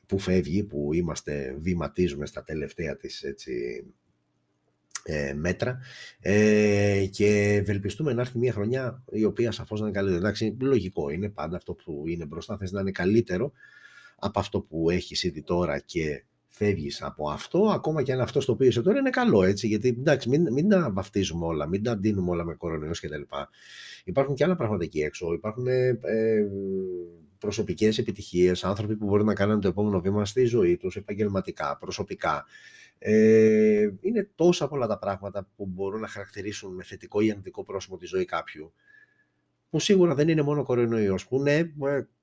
που 0.06 0.18
φεύγει, 0.18 0.64
που 0.64 0.92
είμαστε, 0.92 1.56
βηματίζουμε 1.58 2.26
στα 2.26 2.42
τελευταία 2.42 2.96
της 2.96 3.22
έτσι, 3.22 3.84
ε, 5.02 5.32
μέτρα. 5.34 5.78
Ε, 6.20 7.06
και 7.10 7.60
ευελπιστούμε 7.62 8.12
να 8.12 8.20
έρθει 8.20 8.38
μια 8.38 8.52
χρονιά 8.52 9.02
η 9.10 9.24
οποία 9.24 9.52
σαφώς 9.52 9.80
να 9.80 9.86
είναι 9.86 9.94
καλύτερη. 9.94 10.20
Εντάξει, 10.20 10.56
λογικό 10.60 11.10
είναι 11.10 11.28
πάντα 11.28 11.56
αυτό 11.56 11.74
που 11.74 12.04
είναι 12.06 12.24
μπροστά, 12.24 12.56
θες 12.56 12.72
να 12.72 12.80
είναι 12.80 12.90
καλύτερο 12.90 13.52
από 14.20 14.38
αυτό 14.38 14.60
που 14.60 14.90
έχεις 14.90 15.22
ήδη 15.22 15.42
τώρα 15.42 15.78
και 15.78 16.24
φεύγεις 16.48 17.02
από 17.02 17.30
αυτό, 17.30 17.70
ακόμα 17.74 18.02
και 18.02 18.12
αν 18.12 18.20
αυτός 18.20 18.44
το 18.44 18.52
οποίο 18.52 18.66
είσαι 18.66 18.82
τώρα 18.82 18.98
είναι 18.98 19.10
καλό, 19.10 19.42
έτσι, 19.42 19.66
γιατί 19.66 19.88
εντάξει, 19.88 20.28
μην, 20.28 20.52
μην 20.52 20.68
τα 20.68 20.90
βαφτίζουμε 20.92 21.46
όλα, 21.46 21.66
μην 21.66 21.82
τα 21.82 21.96
ντύνουμε 21.96 22.30
όλα 22.30 22.44
με 22.44 22.54
κορονοϊός 22.54 23.00
κτλ. 23.00 23.22
Υπάρχουν 24.04 24.34
και 24.34 24.44
άλλα 24.44 24.56
πράγματα 24.56 24.84
εκεί 24.84 25.00
έξω, 25.00 25.32
υπάρχουν 25.32 25.66
ε, 25.66 25.98
ε, 26.02 26.46
προσωπικές 27.38 27.98
επιτυχίες, 27.98 28.64
άνθρωποι 28.64 28.96
που 28.96 29.06
μπορεί 29.06 29.24
να 29.24 29.34
κάνουν 29.34 29.60
το 29.60 29.68
επόμενο 29.68 30.00
βήμα 30.00 30.24
στη 30.24 30.44
ζωή 30.44 30.76
τους, 30.76 30.96
επαγγελματικά, 30.96 31.76
προσωπικά, 31.80 32.44
ε, 33.02 33.90
είναι 34.00 34.30
τόσα 34.34 34.68
πολλά 34.68 34.86
τα 34.86 34.98
πράγματα 34.98 35.48
που 35.56 35.66
μπορούν 35.66 36.00
να 36.00 36.08
χαρακτηρίσουν 36.08 36.74
με 36.74 36.82
θετικό 36.82 37.20
ή 37.20 37.30
αρνητικό 37.30 37.64
πρόσωπο 37.64 37.96
τη 37.96 38.06
ζωή 38.06 38.24
κάποιου, 38.24 38.72
που 39.70 39.80
σίγουρα 39.80 40.14
δεν 40.14 40.28
είναι 40.28 40.42
μόνο 40.42 40.62
κορονοϊός, 40.62 41.26
που 41.26 41.40
ναι, 41.40 41.56
ε, 41.58 41.68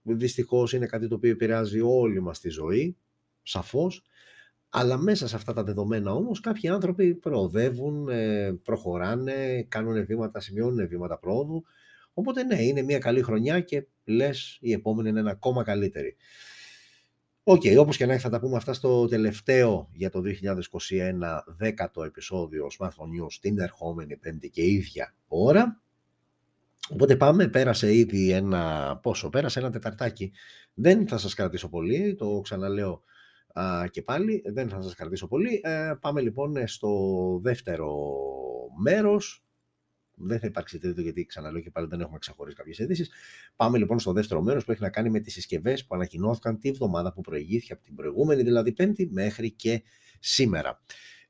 δυστυχώς 0.01 0.73
είναι 0.73 0.85
κάτι 0.85 1.07
το 1.07 1.15
οποίο 1.15 1.31
επηρεάζει 1.31 1.79
όλη 1.79 2.21
μας 2.21 2.39
τη 2.39 2.49
ζωή, 2.49 2.97
σαφώς, 3.43 4.03
αλλά 4.69 4.97
μέσα 4.97 5.27
σε 5.27 5.35
αυτά 5.35 5.53
τα 5.53 5.63
δεδομένα 5.63 6.13
όμως 6.13 6.39
κάποιοι 6.39 6.69
άνθρωποι 6.69 7.15
προοδεύουν, 7.15 8.09
ε, 8.09 8.51
προχωράνε, 8.63 9.65
κάνουν 9.69 10.05
βήματα, 10.05 10.39
σημειώνουν 10.39 10.87
βήματα 10.87 11.17
πρόοδου, 11.17 11.63
οπότε 12.13 12.43
ναι, 12.43 12.63
είναι 12.63 12.81
μια 12.81 12.99
καλή 12.99 13.21
χρονιά 13.21 13.59
και 13.59 13.87
λες 14.05 14.57
η 14.61 14.71
επόμενη 14.71 15.09
είναι 15.09 15.29
ακόμα 15.29 15.63
καλύτερη. 15.63 16.15
OK, 17.49 17.61
okay, 17.63 17.77
όπως 17.77 17.97
και 17.97 18.05
να 18.05 18.13
έχει 18.13 18.21
θα 18.21 18.29
τα 18.29 18.39
πούμε 18.39 18.55
αυτά 18.55 18.73
στο 18.73 19.07
τελευταίο 19.07 19.89
για 19.91 20.09
το 20.09 20.21
2021 20.25 21.39
δέκατο 21.57 22.03
επεισόδιο 22.03 22.67
Smartphone 22.79 22.87
News 22.89 23.33
την 23.41 23.59
ερχόμενη 23.59 24.17
πέμπτη 24.17 24.49
και 24.49 24.65
ίδια 24.65 25.15
ώρα. 25.27 25.81
Οπότε 26.89 27.15
πάμε, 27.15 27.47
πέρασε 27.47 27.95
ήδη 27.95 28.31
ένα, 28.31 28.97
πόσο, 29.01 29.29
πέρασε 29.29 29.59
ένα 29.59 29.71
τεταρτάκι. 29.71 30.31
Δεν 30.73 31.07
θα 31.07 31.17
σας 31.17 31.33
κρατήσω 31.33 31.69
πολύ, 31.69 32.15
το 32.15 32.41
ξαναλέω, 32.43 33.03
και 33.91 34.01
πάλι, 34.01 34.43
δεν 34.45 34.69
θα 34.69 34.81
σας 34.81 34.95
κρατήσω 34.95 35.27
πολύ. 35.27 35.61
Ε, 35.63 35.93
πάμε 36.01 36.21
λοιπόν 36.21 36.67
στο 36.67 36.91
δεύτερο 37.43 37.95
μέρος. 38.83 39.46
Δεν 40.19 40.39
θα 40.39 40.47
υπάρξει 40.47 40.79
τρίτο 40.79 41.01
γιατί 41.01 41.25
ξαναλέω 41.25 41.61
και 41.61 41.71
πάλι 41.71 41.87
δεν 41.87 42.01
έχουμε 42.01 42.17
ξεχωρίσει 42.17 42.55
κάποιες 42.55 42.77
ειδήσεις. 42.77 43.09
Πάμε 43.55 43.77
λοιπόν 43.77 43.99
στο 43.99 44.13
δεύτερο 44.13 44.41
μέρος 44.41 44.65
που 44.65 44.71
έχει 44.71 44.81
να 44.81 44.89
κάνει 44.89 45.09
με 45.09 45.19
τις 45.19 45.33
συσκευές 45.33 45.85
που 45.85 45.95
ανακοινώθηκαν 45.95 46.59
τη 46.59 46.71
βδομάδα 46.71 47.13
που 47.13 47.21
προηγήθηκε 47.21 47.73
από 47.73 47.83
την 47.83 47.95
προηγούμενη, 47.95 48.43
δηλαδή 48.43 48.71
Πέμπτη, 48.71 49.09
μέχρι 49.11 49.51
και 49.51 49.83
σήμερα. 50.19 50.81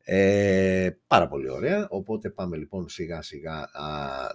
Ε, 0.09 0.89
πάρα 1.07 1.27
πολύ 1.27 1.49
ωραία, 1.49 1.87
οπότε 1.89 2.29
πάμε 2.29 2.57
λοιπόν 2.57 2.89
σιγά 2.89 3.21
σιγά 3.21 3.69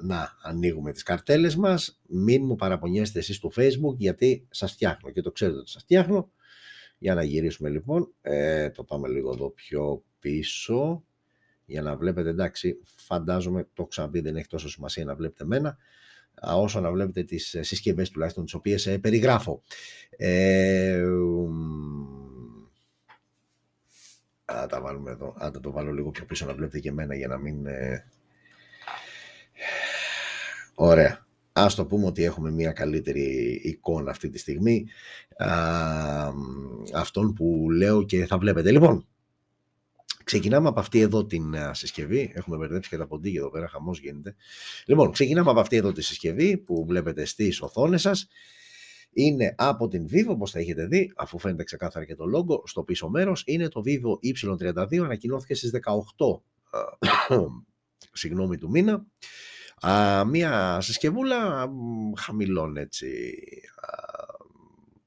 να 0.02 0.36
ανοίγουμε 0.42 0.92
τις 0.92 1.02
καρτέλες 1.02 1.56
μας. 1.56 2.00
Μην 2.08 2.44
μου 2.44 2.56
παραπονιέστε 2.56 3.18
εσείς 3.18 3.36
στο 3.36 3.50
facebook 3.56 3.96
γιατί 3.96 4.46
σας 4.50 4.72
φτιάχνω 4.72 5.10
και 5.10 5.20
το 5.20 5.32
ξέρετε 5.32 5.58
ότι 5.58 5.70
σας 5.70 5.82
φτιάχνω. 5.82 6.30
Για 6.98 7.14
να 7.14 7.22
γυρίσουμε 7.22 7.68
λοιπόν, 7.68 8.14
ε, 8.20 8.70
το 8.70 8.84
πάμε 8.84 9.08
λίγο 9.08 9.32
εδώ 9.32 9.50
πιο 9.50 10.04
πίσω 10.18 11.04
για 11.64 11.82
να 11.82 11.96
βλέπετε, 11.96 12.28
εντάξει, 12.28 12.78
φαντάζομαι, 12.96 13.68
το 13.74 13.86
ξαναπεί, 13.86 14.20
δεν 14.20 14.36
έχει 14.36 14.48
τόσο 14.48 14.68
σημασία 14.68 15.04
να 15.04 15.14
βλέπετε 15.14 15.44
εμένα, 15.44 15.76
όσο 16.40 16.80
να 16.80 16.90
βλέπετε 16.90 17.22
τις 17.22 17.56
συσκευές 17.60 18.10
τουλάχιστον 18.10 18.44
τις 18.44 18.54
οποίες 18.54 18.86
ε, 18.86 18.98
περιγράφω. 18.98 19.62
Ε, 20.16 21.02
Α, 24.44 24.66
τα 24.66 24.80
βάλουμε 24.80 25.10
εδώ. 25.10 25.34
Άντε 25.38 25.60
το 25.60 25.70
βάλω 25.70 25.92
λίγο 25.92 26.10
πιο 26.10 26.24
πίσω 26.24 26.46
να 26.46 26.54
βλέπετε 26.54 26.78
και 26.78 26.88
εμένα 26.88 27.14
για 27.14 27.28
να 27.28 27.38
μην... 27.38 27.66
Ε... 27.66 28.04
Ωραία. 30.74 31.26
Ας 31.52 31.74
το 31.74 31.86
πούμε 31.86 32.06
ότι 32.06 32.24
έχουμε 32.24 32.50
μια 32.50 32.72
καλύτερη 32.72 33.60
εικόνα 33.62 34.10
αυτή 34.10 34.28
τη 34.28 34.38
στιγμή. 34.38 34.86
Α, 35.36 35.48
αυτόν 36.94 37.32
που 37.32 37.70
λέω 37.70 38.02
και 38.02 38.26
θα 38.26 38.38
βλέπετε. 38.38 38.70
Λοιπόν, 38.70 39.06
ξεκινάμε 40.24 40.68
από 40.68 40.80
αυτή 40.80 41.00
εδώ 41.00 41.26
την 41.26 41.54
συσκευή. 41.72 42.32
Έχουμε 42.34 42.56
μπερδέψει 42.56 42.90
και 42.90 42.96
τα 42.96 43.06
ποντίκια 43.06 43.40
εδώ 43.40 43.50
πέρα, 43.50 43.68
χαμός 43.68 44.00
γίνεται. 44.00 44.34
Λοιπόν, 44.86 45.10
ξεκινάμε 45.10 45.50
από 45.50 45.60
αυτή 45.60 45.76
εδώ 45.76 45.92
τη 45.92 46.02
συσκευή 46.02 46.56
που 46.56 46.84
βλέπετε 46.86 47.24
στις 47.24 47.62
οθόνες 47.62 48.00
σας 48.00 48.28
είναι 49.12 49.54
από 49.58 49.88
την 49.88 50.06
Vivo, 50.12 50.28
όπως 50.28 50.50
θα 50.50 50.58
έχετε 50.58 50.86
δει, 50.86 51.12
αφού 51.16 51.38
φαίνεται 51.38 51.64
ξεκάθαρα 51.64 52.04
και 52.04 52.14
το 52.14 52.24
logo, 52.34 52.62
στο 52.64 52.82
πίσω 52.82 53.08
μέρος, 53.08 53.42
είναι 53.46 53.68
το 53.68 53.82
Vivo 53.84 54.18
Y32, 54.22 54.96
ανακοινώθηκε 55.04 55.54
στις 55.54 55.70
18 55.70 56.42
συγγνώμη 58.12 58.58
του 58.58 58.70
μήνα. 58.70 59.06
μία 60.26 60.80
συσκευούλα 60.80 61.70
χαμηλών 62.16 62.76
έτσι, 62.76 63.34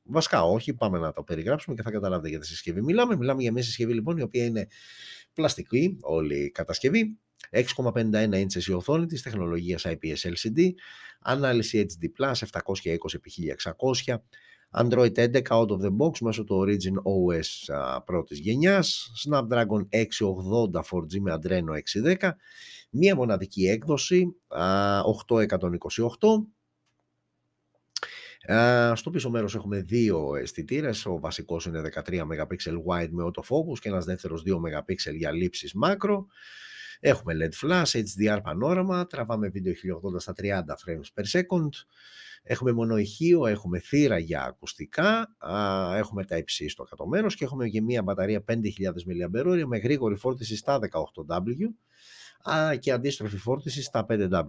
βασικά 0.06 0.44
όχι, 0.44 0.74
πάμε 0.74 1.00
να 1.00 1.12
το 1.12 1.24
περιγράψουμε 1.24 1.76
και 1.76 1.82
θα 1.82 1.92
καταλάβετε 1.92 2.30
για 2.30 2.40
τη 2.40 2.48
συσκευή. 2.48 2.82
Μιλάμε, 2.82 3.16
μιλάμε 3.16 3.42
για 3.42 3.52
μια 3.52 3.64
συσκευή 3.64 3.94
λοιπόν 3.94 4.18
η 4.18 4.22
οποία 4.22 4.46
είναι 4.46 4.68
πλαστική 5.34 5.98
όλη 6.02 6.44
η 6.44 6.52
κατασκευή, 6.52 7.20
6,51 7.52 8.34
inches 8.34 8.64
η 8.68 8.72
οθόνη 8.72 9.06
της, 9.06 9.22
τεχνολογίας 9.22 9.86
IPS 9.88 10.18
LCD, 10.24 10.70
ανάλυση 11.22 11.86
HD+, 11.90 12.10
720x1600, 12.34 14.16
Android 14.78 15.14
11 15.18 15.42
out 15.50 15.70
of 15.70 15.80
the 15.80 15.92
box 15.98 16.20
μέσω 16.22 16.44
του 16.44 16.66
Origin 16.66 16.96
OS 17.04 17.74
πρώτης 18.06 18.40
γενιάς, 18.40 19.12
Snapdragon 19.26 19.88
680 19.90 20.84
4G 20.92 21.20
με 21.20 21.40
Adreno 21.42 21.74
610, 22.20 22.30
μία 22.90 23.16
μοναδική 23.16 23.68
έκδοση 23.68 24.36
8128, 28.48 28.92
στο 28.96 29.10
πίσω 29.10 29.30
μέρος 29.30 29.56
έχουμε 29.56 29.82
δύο 29.82 30.36
αισθητήρες. 30.36 31.06
Ο 31.06 31.20
βασικός 31.20 31.66
είναι 31.66 31.82
13 31.82 32.22
MP 32.22 32.36
wide 32.88 33.10
με 33.10 33.24
autofocus 33.24 33.80
και 33.80 33.90
ένας 33.90 34.06
δεύτερος 34.06 34.44
2 34.46 34.56
MP 34.56 35.14
για 35.16 35.32
λήψεις 35.32 35.76
macro. 35.84 36.26
Έχουμε 37.00 37.34
LED 37.38 37.66
flash, 37.66 38.04
HDR 38.04 38.40
πανόραμα, 38.44 39.08
τραβάμε 39.08 39.48
βίντεο 39.48 39.74
1080 39.74 40.20
στα 40.20 40.34
30 40.34 40.76
frames 40.86 41.10
per 41.14 41.40
second. 41.40 41.70
Έχουμε 42.44 42.72
μονοηχείο, 42.72 43.46
έχουμε 43.46 43.80
θύρα 43.80 44.18
για 44.18 44.44
ακουστικά, 44.44 45.36
έχουμε 45.96 46.26
τα 46.26 46.38
υψί 46.38 46.70
στο 46.70 46.84
κάτω 46.84 47.08
μέρος 47.08 47.36
και 47.36 47.44
έχουμε 47.44 47.68
και 47.68 47.82
μια 47.82 48.04
μπαταρία 48.04 48.44
5.000 48.48 48.56
mAh 48.56 49.64
με 49.66 49.78
γρήγορη 49.78 50.16
φόρτιση 50.16 50.56
στα 50.56 50.80
18W 50.80 51.68
και 52.80 52.92
αντίστροφη 52.92 53.38
φόρτιση 53.38 53.82
στα 53.82 54.06
5W. 54.10 54.44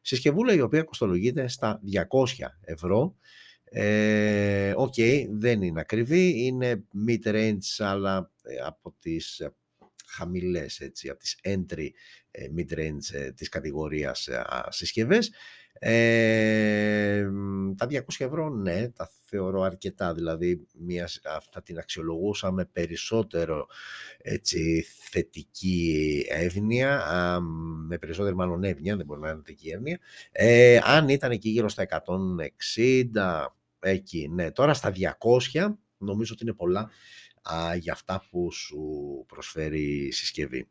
Συσκευούλα 0.00 0.54
η 0.54 0.60
οποία 0.60 0.82
κοστολογείται 0.82 1.48
στα 1.48 1.80
200 1.92 2.46
ευρώ. 2.60 3.16
Ε, 3.64 4.72
OK, 4.76 4.94
okay, 4.96 5.26
δεν 5.30 5.62
είναι 5.62 5.80
ακριβή, 5.80 6.44
είναι 6.44 6.84
mid-range 7.08 7.58
αλλά 7.78 8.30
ε, 8.42 8.54
από 8.64 8.94
τις 8.98 9.42
χαμηλές, 10.06 10.80
έτσι, 10.80 11.08
από 11.08 11.18
τις 11.18 11.38
entry 11.44 11.88
ε, 12.30 12.46
mid-range 12.56 13.12
ε, 13.12 13.32
της 13.32 13.48
κατηγορίας 13.48 14.26
ε, 14.26 14.44
συσκευές. 14.68 15.32
Ε, 15.78 17.26
τα 17.76 17.86
200 17.90 18.00
ευρώ, 18.18 18.48
ναι, 18.48 18.88
τα 18.88 19.10
θεωρώ 19.36 19.62
αρκετά, 19.62 20.14
δηλαδή 20.14 20.66
μια, 20.78 21.08
αυτά 21.36 21.62
την 21.62 21.78
αξιολογούσα 21.78 22.52
με 22.52 22.64
περισσότερο 22.64 23.66
έτσι, 24.18 24.84
θετική 25.10 26.24
εύνοια, 26.28 27.04
με 27.86 27.98
περισσότερη 27.98 28.34
μάλλον 28.34 28.64
εύνοια, 28.64 28.96
δεν 28.96 29.06
μπορεί 29.06 29.20
να 29.20 29.28
είναι 29.28 29.36
θετική 29.36 29.68
εύνοια, 29.68 29.98
ε, 30.32 30.80
αν 30.84 31.08
ήταν 31.08 31.30
εκεί 31.30 31.48
γύρω 31.48 31.68
στα 31.68 31.82
160, 31.82 33.46
εκεί, 33.80 34.28
ναι, 34.28 34.50
τώρα 34.50 34.74
στα 34.74 34.92
200, 35.52 35.74
νομίζω 35.98 36.32
ότι 36.34 36.42
είναι 36.44 36.54
πολλά, 36.54 36.90
α, 37.42 37.74
για 37.76 37.92
αυτά 37.92 38.26
που 38.30 38.52
σου 38.52 38.78
προσφέρει 39.28 40.06
η 40.06 40.10
συσκευή. 40.10 40.68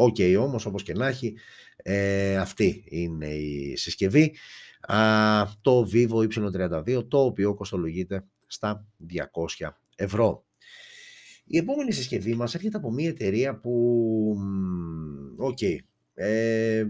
OK, 0.00 0.16
okay, 0.18 0.36
όμως 0.40 0.66
όπως 0.66 0.82
και 0.82 0.92
να 0.92 1.06
έχει, 1.06 1.36
ε, 1.76 2.36
αυτή 2.36 2.84
είναι 2.88 3.26
η 3.26 3.76
συσκευή. 3.76 4.36
Α, 4.80 5.44
το 5.60 5.88
Vivo 5.92 6.28
Y32, 6.28 7.08
το 7.08 7.24
οποίο 7.24 7.54
κοστολογείται 7.54 8.24
στα 8.46 8.86
200 9.58 9.68
ευρώ. 9.96 10.44
Η 11.44 11.56
επόμενη 11.56 11.92
συσκευή 11.92 12.34
μας 12.34 12.54
έρχεται 12.54 12.76
από 12.76 12.92
μια 12.92 13.08
εταιρεία 13.08 13.60
που, 13.60 14.36
OK, 15.36 15.58
okay, 15.60 15.76
ε, 16.14 16.86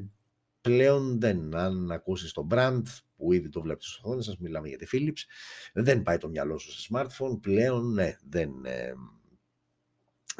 πλέον 0.61 1.21
δεν, 1.21 1.57
αν 1.57 1.91
ακούσεις 1.91 2.33
το 2.33 2.47
brand, 2.51 2.83
που 3.17 3.33
ήδη 3.33 3.49
το 3.49 3.61
βλέπετε 3.61 3.85
στο 3.87 4.01
οθόνη 4.09 4.23
σας, 4.23 4.39
μιλάμε 4.39 4.69
για 4.69 4.79
τη 4.79 4.87
Philips, 4.93 5.25
δεν 5.73 6.03
πάει 6.03 6.19
το 6.19 6.29
μυαλό 6.29 6.59
σου 6.59 6.73
σε 6.73 6.89
smartphone, 6.93 7.41
πλέον 7.41 7.93
ναι, 7.93 8.17
δεν, 8.29 8.51
ε, 8.65 8.93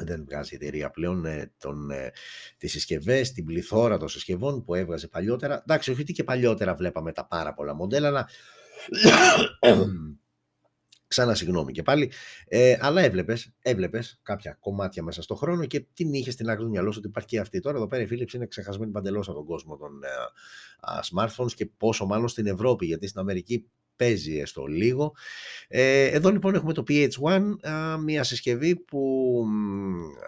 δεν 0.03 0.25
βγάζει 0.25 0.53
η 0.53 0.55
εταιρεία 0.61 0.89
πλέον 0.89 1.25
ε, 1.25 1.51
τον, 1.57 1.91
ε, 1.91 2.11
τις 2.57 2.71
συσκευές, 2.71 3.31
την 3.31 3.45
πληθώρα 3.45 3.97
των 3.97 4.09
συσκευών 4.09 4.63
που 4.63 4.75
έβγαζε 4.75 5.07
παλιότερα. 5.07 5.63
Εντάξει, 5.67 5.91
όχι 5.91 6.01
ότι 6.01 6.13
και 6.13 6.23
παλιότερα 6.23 6.75
βλέπαμε 6.75 7.11
τα 7.11 7.27
πάρα 7.27 7.53
πολλά 7.53 7.73
μοντέλα, 7.73 8.07
αλλά 8.07 8.29
Ξανά 11.09 11.35
συγγνώμη 11.35 11.71
και 11.71 11.83
πάλι. 11.83 12.11
Ε, 12.47 12.77
αλλά 12.81 13.01
έβλεπες 13.01 13.53
έβλεπες 13.61 14.19
κάποια 14.23 14.57
κομμάτια 14.59 15.03
μέσα 15.03 15.21
στον 15.21 15.37
χρόνο 15.37 15.65
και 15.65 15.79
την 15.93 16.13
είχες 16.13 16.33
στην 16.33 16.49
άκρη 16.49 16.63
του 16.63 16.69
μυαλό 16.69 16.93
ότι 16.97 17.07
υπάρχει 17.07 17.27
και 17.27 17.39
αυτή. 17.39 17.59
Τώρα 17.59 17.77
εδώ 17.77 17.87
πέρα 17.87 18.03
η 18.03 18.07
Philips 18.11 18.33
είναι 18.33 18.45
ξεχασμένη 18.45 18.91
παντελώς 18.91 19.27
από 19.27 19.37
τον 19.37 19.45
κόσμο 19.45 19.77
των 19.77 19.91
ε, 20.03 20.07
smartphones 21.11 21.51
και 21.55 21.65
πόσο 21.65 22.05
μάλλον 22.05 22.27
στην 22.27 22.47
Ευρώπη, 22.47 22.85
γιατί 22.85 23.07
στην 23.07 23.19
Αμερική 23.19 23.69
παίζει 23.99 24.37
έστω 24.37 24.65
λίγο. 24.65 25.15
Ε, 25.67 26.05
εδώ 26.05 26.31
λοιπόν 26.31 26.55
έχουμε 26.55 26.73
το 26.73 26.83
PH1, 26.87 27.41
μια 28.03 28.23
συσκευή 28.23 28.75
που 28.75 29.43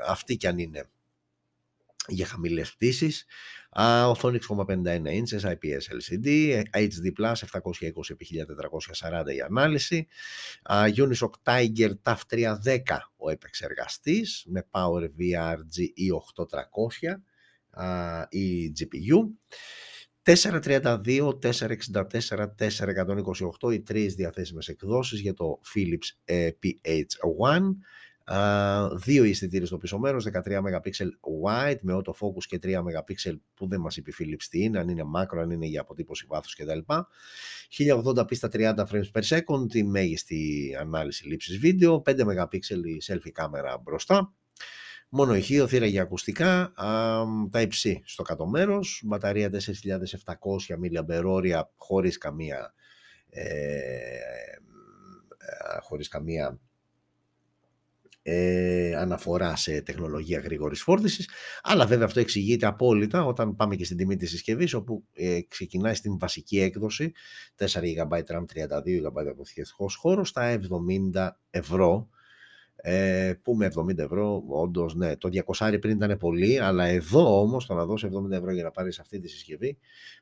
αυτή 0.08 0.38
κι 0.38 0.48
αν 0.48 0.58
είναι 0.58 0.90
για 2.08 2.26
χαμηλές 2.26 2.74
πτήσεις, 2.74 3.26
Uh, 3.76 4.06
οθόνη 4.10 4.40
6,51 4.50 5.06
inches, 5.06 5.44
IPS 5.44 5.86
LCD, 6.00 6.28
HD+, 6.74 7.12
720x1440 7.16 9.34
η 9.36 9.42
ανάλυση, 9.42 10.08
uh, 10.70 10.94
Unisoc 10.94 11.30
Tiger 11.44 11.92
TAF 12.04 12.18
310 12.30 12.80
ο 13.18 13.30
επεξεργαστής 13.30 14.44
με 14.48 14.68
Power 14.72 15.04
VRG 15.04 15.86
E8300 15.98 17.16
uh, 17.78 18.24
η 18.30 18.74
GPU. 18.80 19.18
432, 20.24 21.40
464, 21.42 22.56
428 23.62 23.74
οι 23.74 23.82
τρεις 23.82 24.16
διαθέσιμες 24.16 24.68
εκδόσεις 24.68 25.20
για 25.20 25.34
το 25.34 25.60
Philips 25.76 26.18
ε, 26.26 26.50
PH1 26.64 27.62
δύο 28.96 29.24
αισθητήρες 29.24 29.68
στο 29.68 29.78
πίσω 29.78 30.00
μέρος, 30.00 30.26
13 30.26 30.58
MP 30.58 30.92
wide 31.46 31.78
με 31.82 31.94
autofocus 31.96 32.44
και 32.48 32.60
3 32.64 32.78
MP 32.78 33.36
που 33.54 33.68
δεν 33.68 33.80
μας 33.80 33.98
είπε 33.98 34.10
η 34.10 34.14
Philips 34.20 34.44
τι 34.50 34.64
είναι, 34.64 34.80
αν 34.80 34.90
είναι 34.90 35.04
macro, 35.16 35.38
αν 35.38 35.52
είναι 35.52 35.66
για 35.66 35.82
αποτύπωση 35.82 36.26
βάθους 36.28 36.56
κτλ. 36.56 36.80
1080p 37.78 38.36
στα 38.36 38.50
30 38.54 38.74
frames 38.92 39.12
per 39.14 39.22
second, 39.22 39.74
η 39.74 39.84
μέγιστη 39.84 40.76
ανάλυση 40.80 41.28
λήψης 41.28 41.58
βίντεο, 41.58 42.02
5 42.06 42.26
MP 42.26 42.54
η 42.70 43.02
selfie 43.08 43.32
κάμερα 43.32 43.78
μπροστά. 43.78 44.34
Μόνο 45.14 45.36
ηχείο, 45.36 45.68
θύρα 45.68 45.86
για 45.86 46.02
ακουστικά, 46.02 46.74
τα 47.52 47.62
υψί 47.62 48.02
στο 48.06 48.24
κάτω 48.24 48.48
μέρος, 48.48 49.02
μπαταρία 49.06 49.50
4700 49.50 49.60
mAh 50.82 51.62
χωρίς 51.76 52.18
καμία, 52.18 52.74
ε, 53.30 53.44
ε, 55.38 55.80
χωρίς 55.82 56.08
καμία 56.08 56.60
ε, 58.24 58.96
αναφορά 58.96 59.56
σε 59.56 59.82
τεχνολογία 59.82 60.40
γρήγορης 60.40 60.82
φόρτισης. 60.82 61.30
Αλλά 61.62 61.86
βέβαια 61.86 62.06
αυτό 62.06 62.20
εξηγείται 62.20 62.66
απόλυτα 62.66 63.26
όταν 63.26 63.56
πάμε 63.56 63.76
και 63.76 63.86
στην 63.86 63.98
τιμή 63.98 64.16
της 64.16 64.30
συσκευής, 64.30 64.74
όπου 64.74 65.04
ε, 65.14 65.40
ξεκινάει 65.48 65.94
στην 65.94 66.20
βασική 66.20 66.60
έκδοση 66.60 67.12
4 67.58 67.66
GB 67.66 68.10
RAM, 68.10 68.46
32 68.46 69.08
GB 69.08 69.28
αποθηκευτικό 69.30 69.90
χώρος 69.98 70.30
στα 70.30 70.60
70 71.14 71.30
ευρώ. 71.50 72.10
Ε, 72.84 73.34
που 73.42 73.56
με 73.56 73.72
70 73.76 73.98
ευρώ, 73.98 74.44
όντως, 74.48 74.96
ναι, 74.96 75.18
το 75.18 75.30
200 75.58 75.78
πριν 75.82 75.96
ήταν 75.96 76.18
πολύ, 76.18 76.60
αλλά 76.60 76.86
εδώ 76.86 77.42
όμως 77.42 77.66
το 77.66 77.74
να 77.74 77.86
δώσεις 77.86 78.10
70 78.10 78.32
ευρώ 78.32 78.52
για 78.52 78.64
να 78.64 78.72
πάρεις 78.72 79.00
αυτή 79.00 79.20
τη 79.20 79.28
συσκευή, 79.28 79.78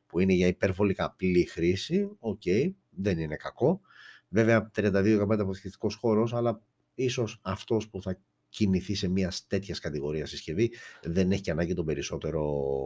που 0.06 0.20
είναι 0.20 0.34
για 0.34 0.48
υπερβολικά 0.48 1.06
απλή 1.06 1.46
χρήση, 1.46 2.10
OK, 2.20 2.42
okay, 2.46 2.74
δεν 2.90 3.20
είναι 3.20 3.36
κακό. 3.36 3.82
Βέβαια, 4.30 4.72
32 4.76 5.22
GB 5.22 5.40
αποθηκευτικός 5.40 5.96
χώρος, 5.96 6.34
αλλά 6.34 6.62
ίσως 6.96 7.40
αυτός 7.42 7.90
που 7.90 8.02
θα 8.02 8.20
κινηθεί 8.50 8.96
σε 8.96 9.08
μια 9.08 9.32
τέτοια 9.48 9.76
κατηγορία 9.82 10.26
συσκευή 10.26 10.72
δεν 11.04 11.32
έχει 11.32 11.42
και 11.42 11.52
ανάγκη 11.52 11.74
τον 11.74 11.86
περισσότερο 11.86 12.42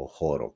χώρο. 0.09 0.55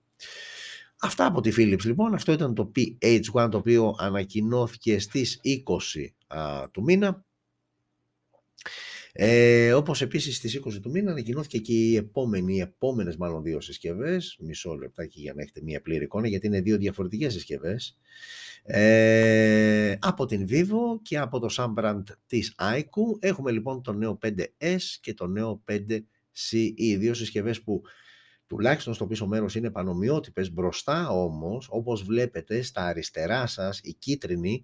Αυτά 1.02 1.26
από 1.26 1.42
τη 1.42 1.52
Philips 1.58 1.84
λοιπόν, 1.84 2.14
αυτό 2.14 2.32
ήταν 2.32 2.54
το 2.54 2.72
PH1 2.76 3.48
το 3.52 3.58
οποίο 3.58 3.96
ανακοινώθηκε 3.98 5.00
στις 5.00 5.40
20 5.44 6.06
του 6.72 6.84
μήνα. 6.84 7.26
Ε, 9.20 9.74
όπως 9.74 10.02
επίσης 10.02 10.36
στις 10.36 10.56
20 10.56 10.80
του 10.82 10.90
μήνα 10.90 11.12
ανακοινώθηκε 11.12 11.58
και 11.58 11.74
η 11.74 11.96
επόμενη, 11.96 12.56
οι 12.56 12.60
επόμενες 12.60 13.18
μάλλον 13.18 13.44
δύο 13.44 13.62
συσκευές, 13.62 14.38
μισό 14.40 14.74
λεπτάκι 14.74 15.20
για 15.20 15.34
να 15.34 15.42
έχετε 15.42 15.62
μια 15.64 15.82
πλήρη 15.82 16.04
εικόνα, 16.04 16.28
γιατί 16.28 16.48
είναι 16.48 16.62
δύο 16.62 16.78
διαφορετικές 16.78 17.34
συσκευές. 17.34 17.98
Ε, 18.64 19.96
από 20.00 20.26
την 20.26 20.48
Vivo 20.50 21.00
και 21.02 21.18
από 21.18 21.40
το 21.40 21.48
Sambrand 21.58 22.04
της 22.28 22.56
iQOO 22.60 23.18
έχουμε 23.20 23.52
λοιπόν 23.52 23.82
το 23.82 23.94
νέο 23.94 24.18
5S 24.26 24.80
και 25.02 25.14
το 25.14 25.28
νέο 25.28 25.64
5C, 25.72 26.72
οι 26.76 26.96
δύο 26.96 27.14
συσκευές 27.14 27.62
που 27.62 27.82
τουλάχιστον 28.48 28.94
στο 28.94 29.08
πίσω 29.08 29.28
μέρος 29.28 29.56
είναι 29.56 29.72
πανομοιότυπες, 29.72 30.54
μπροστά 30.54 31.10
όμως 31.10 31.68
όπως 31.72 32.04
βλέπετε 32.04 32.62
στα 32.62 32.86
αριστερά 32.86 33.48
σας 33.48 33.80
η 33.84 33.94
κίτρινη 33.94 34.64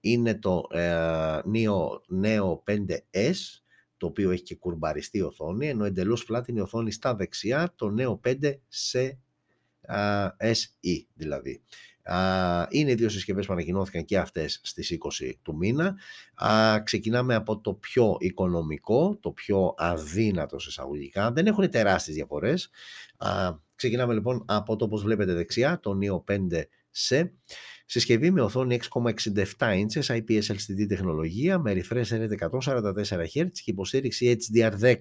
είναι 0.00 0.34
το 0.34 0.62
ε, 0.70 1.40
νέο, 1.44 2.02
νέο 2.08 2.64
5S 2.66 3.60
το 4.00 4.06
οποίο 4.06 4.30
έχει 4.30 4.42
και 4.42 4.54
κουρμπαριστή 4.54 5.22
οθόνη 5.22 5.68
ενώ 5.68 5.84
εντελώς 5.84 6.26
flat 6.28 6.48
είναι 6.48 6.58
η 6.58 6.62
οθόνη 6.62 6.92
στα 6.92 7.14
δεξιά 7.14 7.72
το 7.76 7.90
νέο 7.90 8.20
5C 8.24 8.52
SE 10.38 11.04
δηλαδή. 11.14 11.62
Είναι 12.68 12.94
δύο 12.94 13.08
συσκευές 13.08 13.46
που 13.46 13.52
ανακοινώθηκαν 13.52 14.04
και 14.04 14.18
αυτές 14.18 14.60
στις 14.62 14.98
20 15.20 15.32
του 15.42 15.56
μήνα. 15.56 15.96
Ξεκινάμε 16.82 17.34
από 17.34 17.60
το 17.60 17.74
πιο 17.74 18.16
οικονομικό, 18.18 19.16
το 19.20 19.30
πιο 19.30 19.74
αδύνατο 19.76 20.58
σε 20.58 20.68
εισαγωγικά. 20.68 21.32
Δεν 21.32 21.46
έχουν 21.46 21.70
τεράστιες 21.70 22.16
διαφορές. 22.16 22.70
Ξεκινάμε 23.74 24.14
λοιπόν 24.14 24.44
από 24.46 24.76
το 24.76 24.84
όπως 24.84 25.02
βλέπετε 25.02 25.32
δεξιά, 25.32 25.80
το 25.80 25.98
Neo 26.02 26.24
5 26.92 27.01
SE. 27.01 27.28
Συσκευή 27.86 28.30
με 28.30 28.40
οθόνη 28.40 28.78
6,67 28.90 29.44
inches 29.58 30.02
IPS 30.02 30.42
LCD 30.42 30.86
τεχνολογία 30.88 31.58
με 31.58 31.72
refresh 31.74 32.08
rate 32.08 32.48
144 32.60 32.92
Hz 33.34 33.50
και 33.52 33.62
υποστήριξη 33.64 34.38
HDR10 34.40 34.96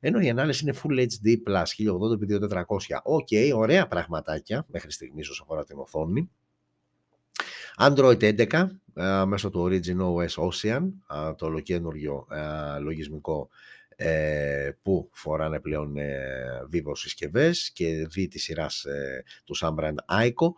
ενώ 0.00 0.20
η 0.20 0.28
ανάλυση 0.28 0.64
είναι 0.64 0.78
Full 0.82 1.06
HD 1.06 1.36
Plus 1.48 1.62
1080x2400. 1.62 3.00
OK, 3.02 3.26
okay, 3.30 3.50
ωραία 3.54 3.86
πραγματάκια 3.86 4.66
μέχρι 4.68 4.92
στιγμής 4.92 5.28
όσο 5.28 5.42
αφορά 5.42 5.64
την 5.64 5.78
οθόνη. 5.78 6.30
Android 7.80 8.46
11 8.48 8.66
ε, 8.94 9.24
μέσω 9.26 9.50
του 9.50 9.68
Origin 9.70 9.98
OS 9.98 10.48
Ocean, 10.48 10.82
ε, 11.10 11.34
το 11.36 11.46
ολοκαίνουργιο 11.46 12.26
ε, 12.30 12.80
λογισμικό 12.80 13.48
ε, 13.52 13.77
που 14.82 15.10
φοράνε 15.12 15.60
πλέον 15.60 15.96
ε, 15.96 16.44
Vivo 16.72 16.92
συσκευές 16.94 17.70
και 17.72 18.06
δει 18.06 18.28
τη 18.28 18.38
σειράς 18.38 18.84
ε, 18.84 19.24
του 19.44 19.56
Sambrand 19.60 20.24
Ico. 20.26 20.48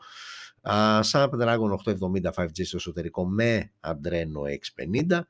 Uh, 0.62 1.00
Snapdragon 1.02 1.70
870 1.84 2.32
5G 2.34 2.64
στο 2.64 2.76
εσωτερικό 2.76 3.26
με 3.26 3.72
Adreno 3.80 4.42
X50 4.58 5.20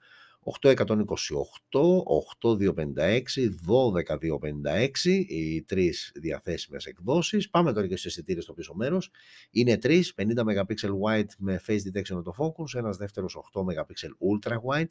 8128, 0.42 2.02
8256, 2.06 3.48
12256, 3.48 5.24
οι 5.28 5.62
τρεις 5.62 6.12
διαθέσιμες 6.14 6.84
εκδόσεις. 6.84 7.50
Πάμε 7.50 7.72
τώρα 7.72 7.86
και 7.86 7.96
στις 7.96 8.04
αισθητήρες 8.04 8.44
στο 8.44 8.52
πίσω 8.52 8.74
μέρος. 8.74 9.10
Είναι 9.50 9.76
τρεις, 9.76 10.14
50 10.14 10.44
MP 10.44 10.74
wide 11.04 11.30
με 11.38 11.60
face 11.66 11.80
detection 11.92 12.22
autofocus, 12.22 12.74
ένας 12.74 12.96
δεύτερος 12.96 13.36
8 13.36 13.64
MP 13.64 14.10
ultra 14.32 14.54
wide 14.54 14.90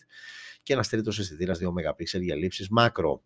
και 0.63 0.73
ένας 0.73 0.89
τρίτος 0.89 1.19
αισθητήρας 1.19 1.57
2 1.57 1.71
MP 1.71 2.21
για 2.21 2.35
λήψεις 2.35 2.69
macro. 2.77 3.19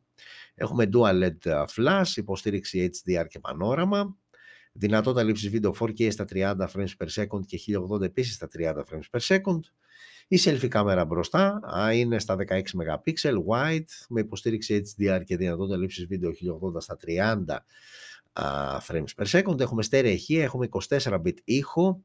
Έχουμε 0.56 0.90
dual 0.94 1.24
LED 1.24 1.66
flash, 1.76 2.16
υποστήριξη 2.16 2.90
HDR 2.94 3.26
και 3.28 3.40
πανόραμα, 3.40 4.18
δυνατότητα 4.72 5.24
λήψης 5.24 5.50
βίντεο 5.50 5.76
4K 5.80 6.12
στα 6.12 6.26
30 6.34 6.68
frames 6.74 6.94
per 6.98 7.08
second 7.08 7.46
και 7.46 7.58
1080 7.58 8.02
επίσης 8.02 8.36
στα 8.36 8.48
30 8.54 8.84
frames 8.90 9.10
per 9.12 9.20
second. 9.20 9.60
Η 10.28 10.40
selfie 10.44 10.68
κάμερα 10.68 11.06
μπροστά 11.06 11.62
είναι 11.94 12.20
στα 12.20 12.36
16 12.48 12.62
MP 12.62 13.14
wide 13.48 13.84
με 14.10 14.20
υποστήριξη 14.20 14.82
HDR 14.98 15.22
και 15.26 15.38
δυνατότητα 15.38 15.78
λήψης 15.78 16.06
βίντεο 16.06 16.32
1080 16.76 16.82
στα 16.82 16.98
30 17.06 18.80
frames 18.88 19.24
per 19.24 19.26
second. 19.26 19.60
Έχουμε 19.60 19.84
στέρεα 19.84 20.12
ηχεία, 20.12 20.44
έχουμε 20.44 20.70
24 20.90 21.22
bit 21.22 21.38
ήχο, 21.44 22.04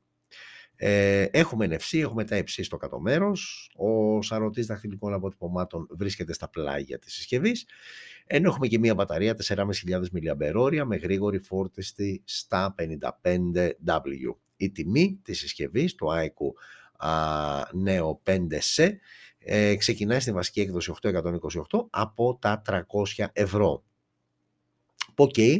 ε, 0.81 1.22
έχουμε 1.22 1.66
NFC, 1.70 1.98
έχουμε 1.98 2.24
τα 2.24 2.37
υψί 2.37 2.62
στο 2.62 2.76
κάτω 2.76 3.00
μέρος. 3.00 3.70
Ο 3.76 4.22
σαρωτής 4.22 4.66
δαχτυλικών 4.66 5.12
αποτυπωμάτων 5.12 5.88
βρίσκεται 5.90 6.33
στα 6.33 6.48
πλάγια 6.48 6.98
της 6.98 7.14
συσκευής. 7.14 7.66
Ενώ 8.26 8.48
έχουμε 8.48 8.66
και 8.66 8.78
μία 8.78 8.94
μπαταρία 8.94 9.35
4.500 9.35 9.72
mAh 10.12 10.85
με 10.87 10.96
γρήγορη 10.96 11.38
φόρτιστη 11.38 12.22
στα 12.24 12.74
55W. 12.78 14.37
Η 14.57 14.70
τιμή 14.70 15.20
της 15.22 15.38
συσκευής, 15.38 15.94
το 15.94 16.07
IQ 16.11 16.52
νέο 17.72 18.22
5C 18.26 18.90
ε, 19.38 19.76
ξεκινάει 19.76 20.20
στην 20.20 20.34
βασική 20.34 20.61
έκδοση 20.61 20.92
828 21.02 21.87
από 21.90 22.38
τα 22.40 22.62
300 22.66 23.26
ευρώ. 23.32 23.84
Okay, 25.14 25.56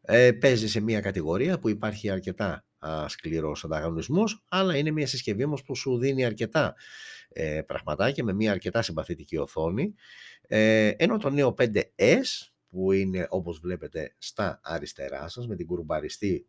ε, 0.00 0.32
παίζει 0.32 0.68
σε 0.68 0.80
μια 0.80 1.00
κατηγορία 1.00 1.58
που 1.58 1.68
υπάρχει 1.68 2.10
αρκετά 2.10 2.64
α, 2.78 3.08
σκληρός 3.08 3.64
ανταγωνισμός, 3.64 4.42
αλλά 4.48 4.76
είναι 4.76 4.90
μια 4.90 5.06
συσκευή 5.06 5.44
όμως 5.44 5.62
που 5.62 5.76
σου 5.76 5.98
δίνει 5.98 6.24
αρκετά 6.24 6.74
ε, 7.28 7.62
πραγματάκια 7.66 8.24
με 8.24 8.32
μια 8.32 8.50
αρκετά 8.50 8.82
συμπαθητική 8.82 9.36
οθόνη. 9.36 9.94
Ε, 10.46 10.88
ενώ 10.88 11.18
το 11.18 11.30
νέο 11.30 11.54
5S 11.58 12.50
που 12.68 12.92
είναι 12.92 13.26
όπως 13.30 13.58
βλέπετε 13.58 14.14
στα 14.18 14.60
αριστερά 14.62 15.28
σας 15.28 15.46
με 15.46 15.56
την 15.56 15.66
κουρμπαριστή 15.66 16.46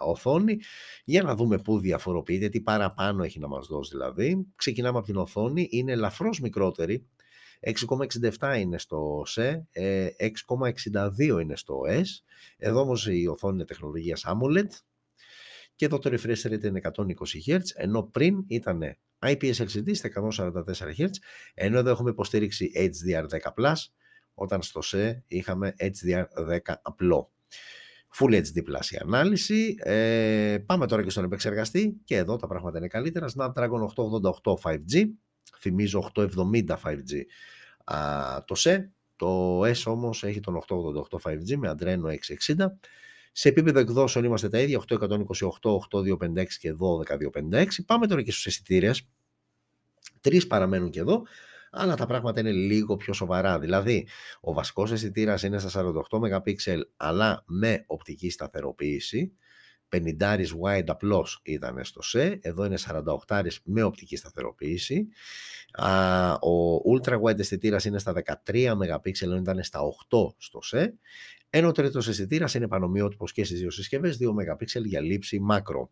οθόνη 0.00 0.58
για 1.04 1.22
να 1.22 1.34
δούμε 1.34 1.58
πού 1.58 1.78
διαφοροποιείται, 1.78 2.48
τι 2.48 2.60
παραπάνω 2.60 3.22
έχει 3.22 3.38
να 3.38 3.48
μας 3.48 3.66
δώσει 3.66 3.90
δηλαδή. 3.90 4.46
Ξεκινάμε 4.56 4.98
από 4.98 5.06
την 5.06 5.16
οθόνη, 5.16 5.68
είναι 5.70 5.92
ελαφρώς 5.92 6.40
μικρότερη, 6.40 7.06
6,67 8.38 8.58
είναι 8.58 8.78
στο 8.78 9.22
S, 9.36 9.52
6,62 10.88 11.40
είναι 11.42 11.56
στο 11.56 11.80
S. 11.86 12.04
Εδώ 12.56 12.80
όμως 12.80 13.06
η 13.06 13.26
οθόνη 13.26 13.54
είναι 13.54 13.64
τεχνολογίας 13.64 14.24
AMOLED 14.26 14.68
και 15.74 15.84
εδώ 15.84 15.98
το 15.98 16.10
refresh 16.12 16.46
rate 16.46 16.64
είναι 16.64 16.80
120 16.82 17.02
Hz, 17.46 17.60
ενώ 17.74 18.02
πριν 18.02 18.44
ήταν 18.46 18.82
IPS 19.18 19.54
LCD 19.54 19.94
στα 19.94 20.08
144 20.08 20.96
Hz, 20.98 21.08
ενώ 21.54 21.78
εδώ 21.78 21.90
έχουμε 21.90 22.10
υποστήριξη 22.10 22.70
HDR10+, 22.74 23.72
όταν 24.34 24.62
στο 24.62 24.80
S 24.92 25.12
είχαμε 25.26 25.74
HDR10 25.78 26.74
απλό. 26.82 27.32
Full 28.14 28.34
HD 28.34 28.58
Plus 28.58 28.90
η 28.90 28.96
ανάλυση. 29.02 29.74
Ε, 29.78 30.58
πάμε 30.66 30.86
τώρα 30.86 31.02
και 31.02 31.10
στον 31.10 31.24
επεξεργαστή 31.24 32.00
και 32.04 32.16
εδώ 32.16 32.36
τα 32.36 32.46
πράγματα 32.46 32.78
είναι 32.78 32.88
καλύτερα. 32.88 33.26
Snapdragon 33.36 33.86
888 34.42 34.54
5G, 34.62 35.04
θυμίζω 35.58 36.10
870 36.14 36.26
5G 36.66 37.22
α, 37.84 38.44
το 38.44 38.54
SE. 38.58 38.78
Το 39.16 39.60
S 39.60 39.82
όμως 39.84 40.24
έχει 40.24 40.40
τον 40.40 40.62
888 40.68 41.30
5G 41.30 41.56
με 41.56 41.74
Adreno 41.78 42.06
660. 42.56 42.66
Σε 43.32 43.48
επίπεδο 43.48 43.78
εκδόσεων 43.78 44.24
είμαστε 44.24 44.48
τα 44.48 44.58
ίδια, 44.58 44.82
828, 44.88 44.98
8256 45.90 46.46
και 46.58 46.74
12256. 47.50 47.66
Πάμε 47.86 48.06
τώρα 48.06 48.22
και 48.22 48.30
στους 48.30 48.46
αισθητήρε. 48.46 48.90
Τρεις 50.20 50.46
παραμένουν 50.46 50.90
και 50.90 51.00
εδώ 51.00 51.22
αλλά 51.70 51.94
τα 51.94 52.06
πράγματα 52.06 52.40
είναι 52.40 52.50
λίγο 52.52 52.96
πιο 52.96 53.12
σοβαρά. 53.12 53.58
Δηλαδή, 53.58 54.08
ο 54.40 54.52
βασικός 54.52 54.92
αισθητήρας 54.92 55.42
είναι 55.42 55.58
στα 55.58 55.68
48 56.10 56.18
MP, 56.18 56.80
αλλά 56.96 57.42
με 57.46 57.84
οπτική 57.86 58.30
σταθεροποίηση. 58.30 59.32
50 59.90 60.36
wide 60.62 60.84
απλώς 60.86 61.40
ήταν 61.44 61.84
στο 61.84 62.02
ΣΕ, 62.02 62.38
εδώ 62.42 62.64
είναι 62.64 62.78
48 63.26 63.42
με 63.64 63.82
οπτική 63.82 64.16
σταθεροποίηση. 64.16 65.08
Ο 66.40 66.76
ultra 66.94 67.20
wide 67.20 67.38
αισθητήρας 67.38 67.84
είναι 67.84 67.98
στα 67.98 68.12
13 68.12 68.72
MP, 68.72 69.10
ενώ 69.20 69.36
ήταν 69.36 69.62
στα 69.62 69.80
8 69.80 70.34
στο 70.38 70.62
ΣΕ, 70.62 70.94
Ενώ 71.50 71.68
ο 71.68 71.72
τρίτος 71.72 72.08
αισθητήρα 72.08 72.46
είναι 72.54 72.68
πανομοιότυπος 72.68 73.32
και 73.32 73.44
στις 73.44 73.58
δύο 73.58 73.70
συσκευές, 73.70 74.18
2 74.20 74.30
MP 74.30 74.84
για 74.84 75.00
λήψη 75.00 75.40
μάκρο. 75.40 75.90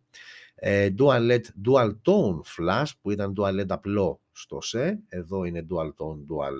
Ε, 0.55 0.89
dual 0.97 1.31
LED 1.31 1.41
Dual 1.65 1.89
Tone 1.89 2.41
Flash 2.57 2.89
που 3.01 3.11
ήταν 3.11 3.33
Dual 3.37 3.59
LED 3.61 3.67
απλό 3.67 4.21
στο 4.31 4.61
σε, 4.61 4.99
εδώ 5.07 5.43
είναι 5.43 5.65
Dual 5.69 5.87
Tone 5.87 6.19
Dual, 6.29 6.55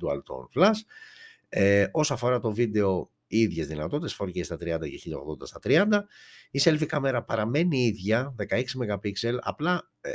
dual 0.00 0.16
tone 0.16 0.60
Flash. 0.60 0.78
Ε, 1.48 1.86
όσο 1.92 2.14
αφορά 2.14 2.40
το 2.40 2.52
βίντεο, 2.52 3.10
οι 3.26 3.38
ίδιες 3.38 3.66
δυνατότητες, 3.66 4.16
4K 4.20 4.44
στα 4.44 4.56
30 4.56 4.58
και 4.60 4.98
1080 4.98 5.46
στα 5.46 5.60
30. 5.62 6.04
Η 6.50 6.60
selfie 6.64 6.86
κάμερα 6.86 7.22
παραμένει 7.22 7.84
ίδια, 7.84 8.34
16 8.48 8.62
MP, 8.76 9.38
απλά 9.40 9.90
ε, 10.00 10.10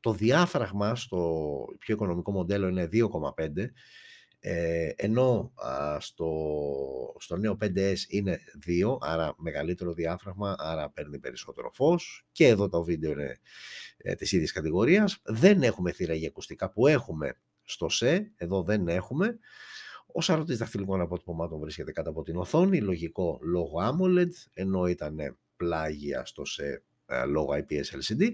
το 0.00 0.12
διάφραγμα 0.12 0.94
στο 0.96 1.44
πιο 1.78 1.94
οικονομικό 1.94 2.32
μοντέλο 2.32 2.68
είναι 2.68 2.88
2,5 2.92 3.00
ε, 4.48 4.92
ενώ 4.96 5.52
στο, 5.98 6.30
στο 7.18 7.36
νέο 7.36 7.56
5S 7.60 7.94
είναι 8.08 8.40
2, 8.66 8.98
άρα 9.00 9.34
μεγαλύτερο 9.38 9.92
διάφραγμα, 9.92 10.54
άρα 10.58 10.90
παίρνει 10.90 11.18
περισσότερο 11.18 11.70
φως 11.74 12.26
και 12.32 12.46
εδώ 12.46 12.68
το 12.68 12.82
βίντεο 12.82 13.10
είναι 13.10 13.38
ε, 13.96 14.14
της 14.14 14.32
ίδιας 14.32 14.52
κατηγορίας. 14.52 15.20
Δεν 15.24 15.62
έχουμε 15.62 15.92
θύρα 15.92 16.14
για 16.14 16.28
ακουστικά 16.28 16.70
που 16.70 16.86
έχουμε 16.86 17.36
στο 17.64 17.88
ΣΕ, 17.88 18.32
εδώ 18.36 18.62
δεν 18.62 18.88
έχουμε. 18.88 19.38
Ο 20.06 20.20
σαρωτής 20.20 20.58
δαχτυλικών 20.58 21.00
αποτυπωμάτων 21.00 21.60
βρίσκεται 21.60 21.92
κάτω 21.92 22.10
από 22.10 22.22
την 22.22 22.36
οθόνη, 22.36 22.80
λογικό 22.80 23.38
λόγω 23.42 23.78
AMOLED, 23.80 24.30
ενώ 24.54 24.86
ήταν 24.86 25.38
πλάγια 25.56 26.24
στο 26.24 26.44
ΣΕ 26.44 26.66
ε, 26.66 26.82
λόγω 27.28 27.48
IPS 27.52 27.96
LCD 27.96 28.30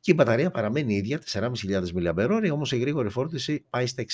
και 0.00 0.10
η 0.10 0.14
μπαταρία 0.16 0.50
παραμένει 0.50 0.94
ίδια 0.94 1.22
4.500 1.26 1.52
mAh 1.94 2.50
όμως 2.52 2.72
η 2.72 2.78
γρήγορη 2.78 3.08
φόρτιση 3.08 3.66
πάει 3.70 3.86
στα 3.86 4.04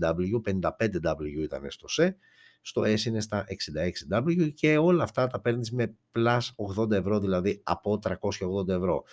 66W, 0.00 0.50
55W 0.50 1.42
ήταν 1.42 1.70
στο 1.70 1.88
ΣΕ 1.88 2.16
στο 2.62 2.82
S 2.82 3.00
είναι 3.00 3.20
στα 3.20 3.46
66W 3.48 4.52
και 4.54 4.78
όλα 4.78 5.02
αυτά 5.02 5.26
τα 5.26 5.40
παίρνεις 5.40 5.72
με 5.72 5.96
plus 6.14 6.40
80 6.78 6.90
ευρώ 6.90 7.18
δηλαδή 7.18 7.60
από 7.64 7.98
380 8.02 8.68
ευρώ. 8.68 9.04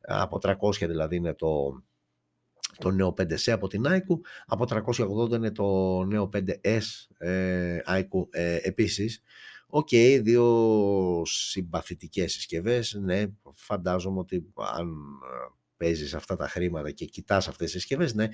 Από 0.00 0.38
300 0.42 0.54
δηλαδή 0.80 1.16
είναι 1.16 1.34
το, 1.34 1.82
το 2.78 2.90
νέο 2.90 3.14
5C 3.18 3.50
από 3.50 3.68
την 3.68 3.84
IQ, 3.86 4.20
από 4.46 4.64
380 5.28 5.30
είναι 5.30 5.50
το 5.50 6.02
νέο 6.04 6.30
5S 6.32 6.80
ε, 7.18 7.78
IQ 7.86 8.08
ε, 8.30 8.58
επίσης 8.62 9.22
OK, 9.76 9.88
okay, 9.90 10.20
δύο 10.22 11.22
συμπαθητικές 11.24 12.32
συσκευές, 12.32 12.98
ναι, 13.00 13.24
φαντάζομαι 13.54 14.18
ότι 14.18 14.52
αν 14.76 14.88
ε, 14.88 15.54
παίζεις 15.76 16.14
αυτά 16.14 16.36
τα 16.36 16.48
χρήματα 16.48 16.90
και 16.90 17.04
κοιτάς 17.04 17.48
αυτές 17.48 17.70
τις 17.70 17.80
συσκευές, 17.80 18.14
ναι, 18.14 18.28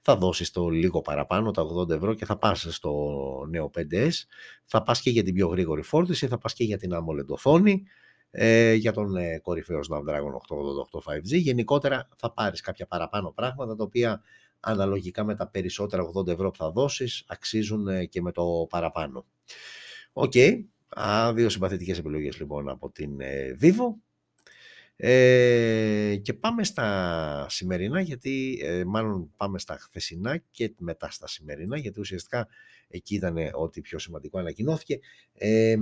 θα 0.00 0.16
δώσεις 0.16 0.50
το 0.50 0.68
λίγο 0.68 1.00
παραπάνω, 1.00 1.50
τα 1.50 1.62
80 1.62 1.90
ευρώ 1.90 2.14
και 2.14 2.24
θα 2.24 2.38
πας 2.38 2.66
στο 2.70 2.92
Neo 3.48 3.70
5S, 3.74 4.10
θα 4.64 4.82
πας 4.82 5.00
και 5.00 5.10
για 5.10 5.22
την 5.22 5.34
πιο 5.34 5.46
γρήγορη 5.46 5.82
φόρτιση, 5.82 6.26
θα 6.26 6.38
πας 6.38 6.52
και 6.52 6.64
για 6.64 6.78
την 6.78 6.90
AMOLED 6.94 7.26
οθόνη, 7.26 7.82
ε, 8.30 8.72
για 8.72 8.92
τον 8.92 9.16
ε, 9.16 9.38
κορυφαίο 9.38 9.80
Snapdragon 9.90 10.32
888 10.98 11.12
5G. 11.12 11.40
Γενικότερα 11.40 12.08
θα 12.16 12.32
πάρεις 12.32 12.60
κάποια 12.60 12.86
παραπάνω 12.86 13.32
πράγματα, 13.32 13.76
τα 13.76 13.84
οποία 13.84 14.22
αναλογικά 14.60 15.24
με 15.24 15.34
τα 15.34 15.48
περισσότερα 15.48 16.02
80 16.16 16.26
ευρώ 16.26 16.50
που 16.50 16.56
θα 16.56 16.70
δώσεις, 16.70 17.24
αξίζουν 17.26 17.88
ε, 17.88 18.04
και 18.04 18.22
με 18.22 18.32
το 18.32 18.66
παραπάνω. 18.70 19.24
Οκ, 20.12 20.32
Α, 21.00 21.32
δύο 21.32 21.48
συμπαθητικές 21.48 21.98
επιλογές 21.98 22.38
λοιπόν 22.38 22.68
από 22.68 22.90
την 22.90 23.20
ε, 23.20 23.56
Vivo. 23.60 23.94
Ε, 24.96 26.16
και 26.22 26.32
πάμε 26.32 26.64
στα 26.64 27.46
σημερινά, 27.48 28.00
γιατί 28.00 28.60
ε, 28.62 28.84
μάλλον 28.84 29.32
πάμε 29.36 29.58
στα 29.58 29.76
χθεσινά 29.78 30.42
και 30.50 30.74
μετά 30.78 31.10
στα 31.10 31.28
σημερινά, 31.28 31.76
γιατί 31.76 32.00
ουσιαστικά 32.00 32.48
εκεί 32.88 33.14
ήταν 33.14 33.36
ό,τι 33.52 33.80
πιο 33.80 33.98
σημαντικό 33.98 34.38
ανακοινώθηκε. 34.38 34.98
Ε, 35.32 35.76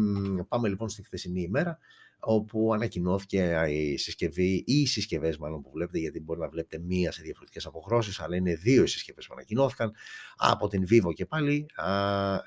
πάμε 0.48 0.68
λοιπόν 0.68 0.88
στη 0.88 1.02
χθεσινή 1.02 1.42
ημέρα 1.42 1.78
όπου 2.20 2.74
ανακοινώθηκε 2.74 3.66
η 3.68 3.96
συσκευή 3.96 4.64
ή 4.66 4.80
οι 4.80 4.86
συσκευές 4.86 5.36
μάλλον 5.36 5.62
που 5.62 5.70
βλέπετε 5.70 5.98
γιατί 5.98 6.20
μπορεί 6.20 6.40
να 6.40 6.48
βλέπετε 6.48 6.78
μία 6.78 7.12
σε 7.12 7.22
διαφορετικές 7.22 7.66
αποχρώσεις 7.66 8.20
αλλά 8.20 8.36
είναι 8.36 8.54
δύο 8.54 8.82
οι 8.82 8.86
συσκευές 8.86 9.26
που 9.26 9.32
ανακοινώθηκαν. 9.32 9.92
Από 10.36 10.68
την 10.68 10.86
Vivo 10.90 11.12
και 11.14 11.26
πάλι 11.26 11.66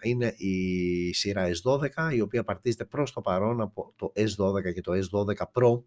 είναι 0.02 0.34
η 0.38 1.14
σειρά 1.14 1.50
S12 1.64 2.14
η 2.14 2.22
οποία 2.22 2.44
παρτίζεται 2.44 2.86
προς 2.86 3.12
το 3.12 3.22
παρόν 3.22 3.62
από 3.62 3.94
το 3.96 4.12
S12 4.16 4.74
και 4.74 4.82
το 4.82 4.92
S12 4.94 5.36
Pro. 5.36 5.84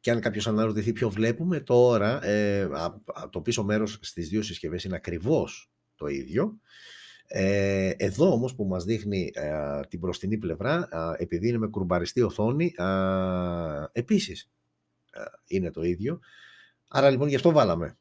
Και 0.00 0.10
αν 0.10 0.20
κάποιος 0.20 0.46
αναρωτηθεί 0.46 0.92
ποιο 0.92 1.10
βλέπουμε 1.10 1.60
τώρα 1.60 2.24
ε, 2.24 2.68
το 3.30 3.40
πίσω 3.40 3.64
μέρος 3.64 3.98
στις 4.00 4.28
δύο 4.28 4.42
συσκευές 4.42 4.84
είναι 4.84 4.96
ακριβώς 4.96 5.72
το 5.94 6.06
ίδιο. 6.06 6.58
ε, 6.58 6.99
εδώ 7.32 8.32
όμως 8.32 8.54
που 8.54 8.64
μας 8.64 8.84
δείχνει 8.84 9.30
ε, 9.34 9.80
την 9.88 9.98
μπροστινή 9.98 10.38
πλευρά, 10.38 10.88
ε, 11.18 11.22
επειδή 11.22 11.48
είναι 11.48 11.58
με 11.58 11.66
κουρμπαριστή 11.66 12.22
οθόνη, 12.22 12.74
ε, 12.76 12.84
επίσης 13.92 14.50
είναι 15.46 15.70
το 15.70 15.82
ίδιο. 15.82 16.20
Άρα 16.88 17.10
λοιπόν 17.10 17.28
γι' 17.28 17.34
αυτό 17.34 17.50
βάλαμε 17.50 17.98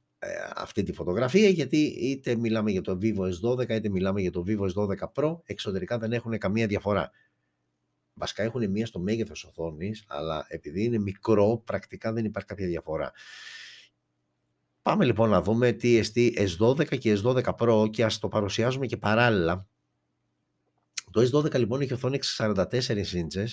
αυτή 0.56 0.84
τη 0.84 0.94
φωτογραφία, 0.94 1.50
γιατί 1.50 1.78
είτε 1.78 2.36
μιλάμε 2.36 2.72
για 2.72 2.82
το 2.82 2.98
Vivo 3.02 3.30
S12 3.42 3.70
είτε 3.70 3.90
μιλάμε 3.90 4.22
για 4.22 4.32
το 4.32 4.44
Vivo 4.48 4.68
S12 4.74 4.96
Pro, 5.14 5.38
εξωτερικά 5.46 5.98
δεν 5.98 6.12
έχουν 6.12 6.38
καμία 6.38 6.68
διαφορά. 6.68 7.12
Βασικά 8.14 8.44
έχουν 8.44 8.70
μία 8.70 8.86
στο 8.86 9.00
μέγεθος 9.00 9.44
οθόνης, 9.44 10.06
αλλά 10.08 10.46
επειδή 10.50 10.84
είναι 10.84 10.98
μικρό, 10.98 11.62
πρακτικά 11.66 12.14
δεν 12.14 12.26
υπάρχει 12.26 12.48
κάποια 12.48 12.68
διαφορά. 12.68 13.12
Πάμε 14.90 15.06
λοιπόν 15.06 15.30
να 15.30 15.42
δούμε 15.42 15.72
τι 15.72 15.98
εστί 15.98 16.34
S12 16.38 16.98
και 16.98 17.20
S12 17.24 17.44
Pro 17.44 17.90
και 17.92 18.04
ας 18.04 18.20
το 18.20 18.28
παρουσιάζουμε 18.28 18.86
και 18.86 18.98
παράλληλα. 18.98 19.68
Το 21.12 21.22
S12 21.22 21.56
λοιπόν 21.56 21.82
έχει 21.82 21.94
οθόνη 21.94 22.20
44 22.38 22.56
inches, 22.56 23.48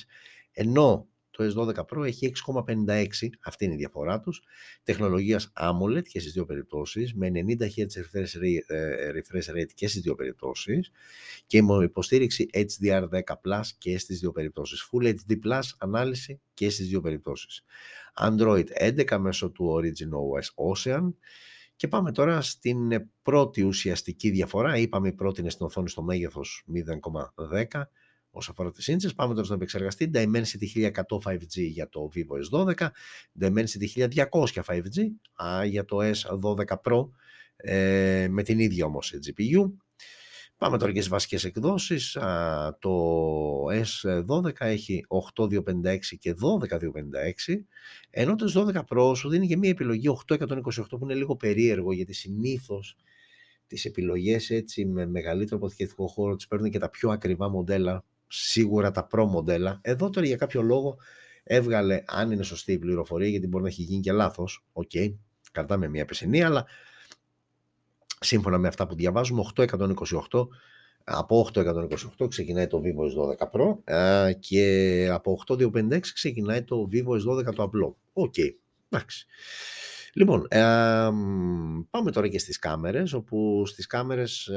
ενώ 0.53 1.09
το 1.37 1.45
S12 1.45 1.75
Pro 1.75 2.05
έχει 2.05 2.33
6,56, 2.47 3.07
αυτή 3.45 3.65
είναι 3.65 3.75
η 3.75 3.77
διαφορά 3.77 4.21
τους, 4.21 4.43
τεχνολογίας 4.83 5.53
AMOLED 5.57 6.03
και 6.03 6.21
στις 6.21 6.33
δύο 6.33 6.45
περιπτώσεις, 6.45 7.15
με 7.15 7.31
90 7.31 7.67
Hz 7.67 7.87
refresh 9.15 9.55
rate 9.57 9.73
και 9.75 9.89
στις 9.89 10.01
δύο 10.01 10.15
περιπτώσεις. 10.15 10.91
Και 11.47 11.63
με 11.63 11.85
υποστήριξη 11.85 12.49
HDR10 12.53 13.61
και 13.79 13.99
στις 13.99 14.21
δύο 14.21 14.33
περιπτώσεις, 14.33 14.89
Full 14.93 15.15
HD 15.15 15.61
ανάλυση 15.79 16.41
και 16.55 16.71
στις 16.71 16.89
δύο 16.89 17.01
περιπτώσεις. 17.01 17.65
Android 18.21 18.67
11 18.81 19.19
μέσω 19.19 19.51
του 19.51 19.75
Origin 19.75 20.09
OS 20.09 20.75
Ocean. 20.75 21.13
Και 21.77 21.89
πάμε 21.89 22.13
τώρα 22.13 22.41
στην 22.41 23.09
πρώτη 23.23 23.63
ουσιαστική 23.63 24.31
διαφορά. 24.31 24.77
Είπαμε 24.77 25.09
η 25.09 25.13
πρώτη 25.13 25.41
είναι 25.41 25.51
στην 25.51 25.67
οθόνη 25.67 25.89
στο 25.89 26.03
μέγεθος 26.03 26.65
0,10 27.73 27.83
όσο 28.37 28.51
αφορά 28.51 28.71
τις 28.71 28.87
ίντσες. 28.87 29.15
Πάμε 29.15 29.33
τώρα 29.33 29.45
στον 29.45 29.57
επεξεργαστή. 29.57 30.11
Dimensity 30.15 30.91
1100 30.93 31.19
5G 31.25 31.71
για 31.71 31.89
το 31.89 32.11
Vivo 32.15 32.65
S12, 32.75 32.87
Dimensity 33.41 34.09
1200 34.11 34.63
5G 34.67 35.11
για 35.67 35.85
το 35.85 35.99
S12 36.01 36.65
Pro 36.83 37.09
ε, 37.57 38.27
με 38.31 38.43
την 38.43 38.59
ίδια 38.59 38.85
όμως 38.85 39.15
GPU. 39.15 39.73
Πάμε 40.59 40.79
τώρα 40.79 40.93
και 40.93 40.99
στις 40.99 41.11
βασικές 41.11 41.45
εκδόσεις. 41.45 42.19
το 42.79 43.65
S12 43.65 44.51
έχει 44.59 45.05
8256 45.37 45.99
και 46.19 46.35
12256, 47.47 47.55
ενώ 48.11 48.35
το 48.35 48.53
S12 48.55 48.83
Pro 48.89 49.17
σου 49.17 49.29
δίνει 49.29 49.47
και 49.47 49.57
μία 49.57 49.71
επιλογή 49.71 50.09
8128 50.29 50.49
που 50.89 50.99
είναι 51.03 51.15
λίγο 51.15 51.37
περίεργο 51.37 51.93
γιατί 51.93 52.13
συνήθως 52.13 52.97
τις 53.67 53.85
επιλογές 53.85 54.51
έτσι 54.51 54.87
με 54.87 55.07
μεγαλύτερο 55.07 55.57
αποθηκευτικό 55.57 56.07
χώρο 56.07 56.37
τις 56.37 56.47
παίρνουν 56.47 56.71
και 56.71 56.79
τα 56.79 56.91
πιο 56.91 57.11
ακριβά 57.11 57.51
μοντέλα, 57.51 58.05
σίγουρα 58.29 58.91
τα 58.91 59.07
Pro 59.13 59.25
μοντέλα. 59.29 59.79
Εδώ 59.83 60.11
τώρα 60.11 60.27
για 60.27 60.37
κάποιο 60.37 60.63
λόγο 60.63 60.97
έβγαλε, 61.43 62.03
αν 62.07 62.31
είναι 62.31 62.43
σωστή 62.43 62.73
η 62.73 62.79
πληροφορία, 62.79 63.29
γιατί 63.29 63.47
μπορεί 63.47 63.63
να 63.63 63.69
έχει 63.69 63.83
γίνει 63.83 64.01
και 64.01 64.13
λάθος, 64.13 64.65
OK, 64.73 64.91
okay, 64.95 65.15
κρατάμε 65.53 65.89
μια 65.89 66.05
πισινή, 66.05 66.43
αλλά 66.43 66.67
σύμφωνα 68.21 68.59
με 68.59 68.69
αυτά 68.69 68.87
που 68.87 68.95
διαβάζουμε, 68.95 69.45
828 69.57 70.49
από 71.05 71.49
828 71.55 72.29
ξεκινάει 72.29 72.67
το 72.67 72.83
Vivo 72.85 73.05
S12 73.13 73.51
Pro 73.51 73.79
και 74.39 75.09
από 75.13 75.39
8256 75.47 76.01
ξεκινάει 76.01 76.63
το 76.63 76.89
Vivo 76.93 77.09
S12 77.09 77.55
το 77.55 77.63
απλό. 77.63 77.99
OK, 78.13 78.35
okay. 78.37 78.51
εντάξει. 78.89 79.27
Λοιπόν, 80.19 80.47
πάμε 81.91 82.11
τώρα 82.13 82.29
και 82.29 82.39
στις 82.39 82.59
κάμερες, 82.59 83.13
όπου 83.13 83.63
στις 83.67 83.87
κάμερες 83.87 84.51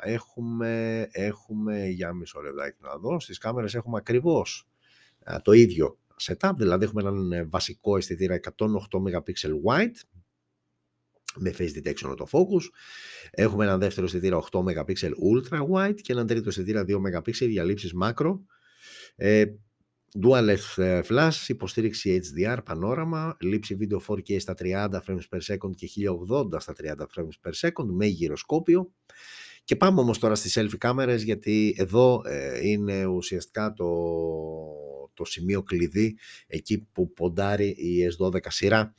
έχουμε, 0.00 1.06
έχουμε, 1.10 1.86
για 1.86 2.12
μισό 2.12 2.40
λεπτάκι 2.40 2.78
να 2.80 2.96
δω, 2.96 3.20
στις 3.20 3.38
κάμερες 3.38 3.74
έχουμε 3.74 3.96
ακριβώς 3.98 4.68
το 5.42 5.52
ίδιο 5.52 5.98
setup, 6.22 6.52
δηλαδή 6.56 6.84
έχουμε 6.84 7.02
έναν 7.02 7.32
ε, 7.32 7.44
βασικό 7.44 7.96
αισθητήρα 7.96 8.40
108 8.56 8.66
MP 8.98 9.32
wide, 9.64 9.96
με 11.36 11.54
face 11.58 11.82
detection 11.82 12.10
autofocus. 12.10 12.64
Έχουμε 13.30 13.64
έναν 13.64 13.78
δεύτερο 13.78 14.06
αισθητήρα 14.06 14.42
8 14.50 14.58
MP 14.58 14.94
ultra 15.32 15.66
wide 15.72 16.00
και 16.00 16.12
έναν 16.12 16.26
τρίτο 16.26 16.48
αισθητήρα 16.48 16.84
2 16.86 16.96
MP 16.96 17.48
για 17.48 17.64
λήψεις 17.64 17.92
macro. 18.02 18.38
Ε, 19.16 19.44
Dual 20.22 20.56
F 20.56 21.00
flash, 21.08 21.48
υποστήριξη 21.48 22.20
HDR, 22.22 22.58
πανόραμα, 22.64 23.36
λήψη 23.40 23.74
βίντεο 23.74 24.02
4K 24.08 24.40
στα 24.40 24.54
30 24.58 24.88
frames 25.06 25.28
per 25.30 25.40
second 25.46 25.74
και 25.74 25.88
1080 26.30 26.60
στα 26.60 26.72
30 26.82 26.86
frames 26.92 27.48
per 27.48 27.52
second 27.60 27.86
με 27.86 28.06
γυροσκόπιο 28.06 28.92
Και 29.64 29.76
πάμε 29.76 30.00
όμως 30.00 30.18
τώρα 30.18 30.34
στις 30.34 30.58
selfie 30.58 30.78
κάμερες 30.78 31.22
γιατί 31.22 31.74
εδώ 31.78 32.22
ε, 32.24 32.68
είναι 32.68 33.04
ουσιαστικά 33.04 33.72
το, 33.72 33.86
το 35.14 35.24
σημείο 35.24 35.62
κλειδί 35.62 36.18
εκεί 36.46 36.88
που 36.92 37.12
ποντάρει 37.12 37.66
η 37.66 38.16
S12 38.18 38.38
σειρά. 38.48 38.94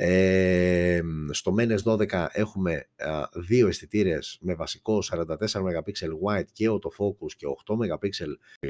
Ε, 0.00 1.00
στο 1.30 1.54
Menes 1.58 1.82
12 1.84 2.26
έχουμε 2.32 2.88
δύο 3.34 3.68
αισθητήρες 3.68 4.38
με 4.40 4.54
βασικό 4.54 4.98
44 5.12 5.26
MP 5.46 5.92
wide 6.24 6.44
και 6.52 6.68
autofocus 6.70 7.32
και 7.36 7.46
8 7.66 7.74
MP. 7.74 8.08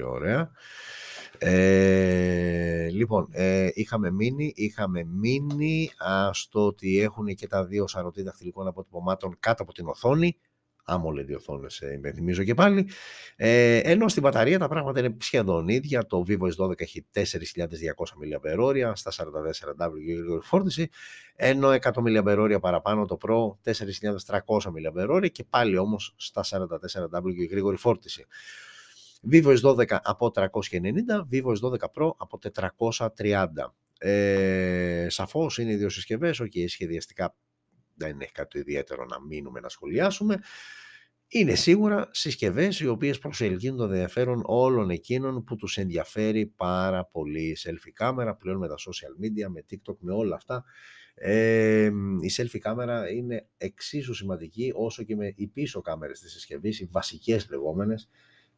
Ωραία. 0.05 0.51
Ε, 1.39 2.89
λοιπόν, 2.89 3.29
ε, 3.31 3.69
είχαμε 3.73 4.11
μείνει, 4.11 4.53
είχαμε 4.57 5.05
μείνει 5.05 5.91
ας, 5.99 6.41
στο 6.41 6.67
ότι 6.67 7.01
έχουν 7.01 7.27
και 7.27 7.47
τα 7.47 7.65
δύο 7.65 7.87
σαρωτή 7.87 8.23
δαχτυλικών 8.23 8.67
αποτυπωμάτων 8.67 9.37
κάτω 9.41 9.63
από 9.63 9.73
την 9.73 9.87
οθόνη. 9.87 10.37
AMOLED 10.91 11.37
οθόνες, 11.37 11.81
ε, 11.81 11.93
υπενθυμίζω 11.93 12.45
και 12.45 12.55
πάλι. 12.55 12.89
Ε, 13.37 13.77
ενώ 13.77 14.09
στην 14.09 14.23
μπαταρία 14.23 14.59
τα 14.59 14.69
πράγματα 14.69 15.01
είναι 15.01 15.17
σχεδόν 15.21 15.69
ίδια. 15.69 16.07
Το 16.07 16.25
Vivo 16.29 16.49
S12 16.57 16.81
έχει 16.81 17.07
4.200 17.15 17.25
mAh 18.21 18.93
στα 18.95 19.13
44W 19.13 19.93
γρήγορη 20.07 20.43
φόρτιση, 20.43 20.89
ενώ 21.37 21.69
100 21.71 21.79
mAh 21.81 22.61
παραπάνω 22.61 23.05
το 23.05 23.19
Pro 23.23 23.71
4.300 23.73 24.41
mAh 24.67 25.31
και 25.33 25.45
πάλι 25.45 25.79
όμως 25.79 26.15
στα 26.17 26.45
44W 26.45 27.49
γρήγορη 27.51 27.77
φόρτιση. 27.77 28.27
Vivo 29.33 29.57
S12 29.59 29.85
από 30.03 30.31
390, 30.35 30.51
Vivo 31.33 31.53
S12 31.61 31.79
Pro 31.95 32.11
από 32.17 32.39
430. 32.55 33.47
Ε, 33.99 35.07
σαφώς 35.09 35.59
είναι 35.59 35.73
οι 35.73 35.77
δύο 35.77 35.89
συσκευές, 35.89 36.41
okay, 36.43 36.65
σχεδιαστικά 36.69 37.37
δεν 37.95 38.21
έχει 38.21 38.33
κάτι 38.33 38.59
ιδιαίτερο 38.59 39.05
να 39.05 39.21
μείνουμε 39.21 39.61
να 39.61 39.69
σχολιάσουμε. 39.69 40.39
Είναι 41.31 41.55
σίγουρα 41.55 42.09
συσκευές 42.13 42.81
οι 42.81 42.87
οποίες 42.87 43.19
προσελκύουν 43.19 43.77
το 43.77 43.85
ενδιαφέρον 43.85 44.43
όλων 44.47 44.91
εκείνων 44.91 45.45
που 45.45 45.57
τους 45.57 45.77
ενδιαφέρει 45.77 46.47
πάρα 46.47 47.05
πολύ 47.05 47.43
η 47.43 47.57
selfie 47.65 47.91
κάμερα 47.93 48.35
πλέον 48.35 48.59
με 48.59 48.69
τα 48.69 48.75
social 48.75 49.25
media, 49.25 49.49
με 49.49 49.65
TikTok, 49.71 49.97
με 49.99 50.13
όλα 50.13 50.35
αυτά. 50.35 50.65
Ε, 51.15 51.91
η 52.21 52.31
selfie 52.37 52.59
κάμερα 52.59 53.11
είναι 53.11 53.49
εξίσου 53.57 54.15
σημαντική 54.15 54.73
όσο 54.75 55.03
και 55.03 55.17
με 55.17 55.33
οι 55.37 55.47
πίσω 55.47 55.81
κάμερες 55.81 56.21
της 56.21 56.33
συσκευής, 56.33 56.81
οι 56.81 56.89
βασικές 56.91 57.49
λεγόμενες. 57.51 58.09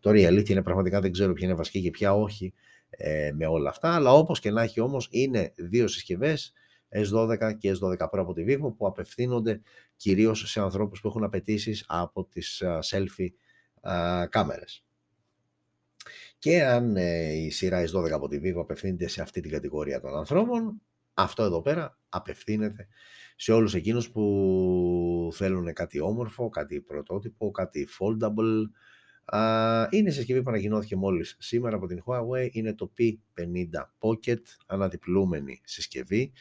Τώρα 0.00 0.18
η 0.18 0.26
αλήθεια 0.26 0.54
είναι 0.54 0.64
πραγματικά 0.64 1.00
δεν 1.00 1.12
ξέρω 1.12 1.32
ποια 1.32 1.46
είναι 1.46 1.56
βασική 1.56 1.82
και 1.82 1.90
ποια 1.90 2.14
όχι 2.14 2.54
ε, 2.90 3.30
με 3.34 3.46
όλα 3.46 3.68
αυτά, 3.70 3.94
αλλά 3.94 4.12
όπως 4.12 4.40
και 4.40 4.50
να 4.50 4.62
έχει 4.62 4.80
όμως 4.80 5.08
είναι 5.10 5.52
δύο 5.56 5.88
συσκευές 5.88 6.52
S12 6.88 7.56
και 7.58 7.72
S12 7.80 7.96
Pro 7.96 8.18
από 8.18 8.32
τη 8.32 8.44
Vivo 8.46 8.74
που 8.76 8.86
απευθύνονται 8.86 9.60
κυρίως 9.96 10.50
σε 10.50 10.60
ανθρώπους 10.60 11.00
που 11.00 11.08
έχουν 11.08 11.24
απαιτήσεις 11.24 11.84
από 11.88 12.24
τις 12.24 12.62
selfie 12.90 13.28
κάμερες. 14.28 14.84
Και 16.38 16.64
αν 16.64 16.96
ε, 16.96 17.32
η 17.32 17.50
σειρά 17.50 17.84
S12 17.84 18.10
από 18.10 18.28
τη 18.28 18.40
Vivo 18.42 18.60
απευθύνεται 18.60 19.08
σε 19.08 19.22
αυτή 19.22 19.40
την 19.40 19.50
κατηγορία 19.50 20.00
των 20.00 20.16
ανθρώπων, 20.16 20.82
αυτό 21.14 21.42
εδώ 21.42 21.62
πέρα 21.62 21.98
απευθύνεται 22.08 22.88
σε 23.36 23.52
όλους 23.52 23.74
εκείνους 23.74 24.10
που 24.10 25.30
θέλουν 25.32 25.72
κάτι 25.72 26.00
όμορφο, 26.00 26.48
κάτι 26.48 26.80
πρωτότυπο, 26.80 27.50
κάτι 27.50 27.88
foldable. 27.98 28.70
Είναι 29.90 30.10
συσκευή 30.10 30.42
που 30.42 30.50
ανακοινώθηκε 30.50 30.96
μόλις 30.96 31.36
σήμερα 31.38 31.76
από 31.76 31.86
την 31.86 32.02
Huawei, 32.06 32.48
είναι 32.52 32.74
το 32.74 32.92
P50 32.98 33.84
Pocket, 34.00 34.42
αναδιπλούμενη 34.66 35.60
συσκευή. 35.64 36.32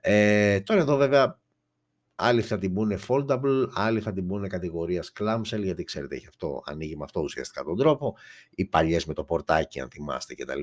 Ε, 0.00 0.60
τώρα 0.60 0.80
εδώ 0.80 0.96
βέβαια 0.96 1.40
άλλοι 2.14 2.42
θα 2.42 2.58
την 2.58 2.74
πούνε 2.74 2.98
foldable, 3.08 3.68
άλλοι 3.74 4.00
θα 4.00 4.12
την 4.12 4.26
πούνε 4.26 4.48
κατηγορία 4.48 5.04
clamshell, 5.18 5.62
γιατί 5.62 5.84
ξέρετε 5.84 6.14
έχει 6.14 6.26
αυτό, 6.26 6.62
ανοίγει 6.64 6.96
με 6.96 7.04
αυτό 7.04 7.20
ουσιαστικά 7.20 7.62
τον 7.62 7.76
τρόπο, 7.76 8.16
οι 8.50 8.64
παλιές 8.64 9.04
με 9.04 9.14
το 9.14 9.24
πορτάκι 9.24 9.80
αν 9.80 9.88
θυμάστε 9.90 10.34
κτλ. 10.34 10.60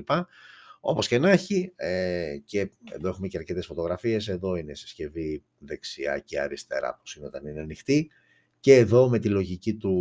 Όπως 0.80 1.08
και 1.08 1.18
να 1.18 1.30
έχει, 1.30 1.72
ε, 1.76 2.36
και 2.44 2.70
εδώ 2.92 3.08
έχουμε 3.08 3.28
και 3.28 3.38
αρκετές 3.38 3.66
φωτογραφίες, 3.66 4.28
εδώ 4.28 4.56
είναι 4.56 4.74
συσκευή 4.74 5.44
δεξιά 5.58 6.18
και 6.18 6.40
αριστερά 6.40 6.94
που 6.94 7.02
είναι 7.16 7.26
όταν 7.26 7.46
είναι 7.46 7.60
ανοιχτή, 7.60 8.10
και 8.62 8.74
εδώ 8.74 9.08
με 9.08 9.18
τη 9.18 9.28
λογική 9.28 9.74
του 9.74 9.92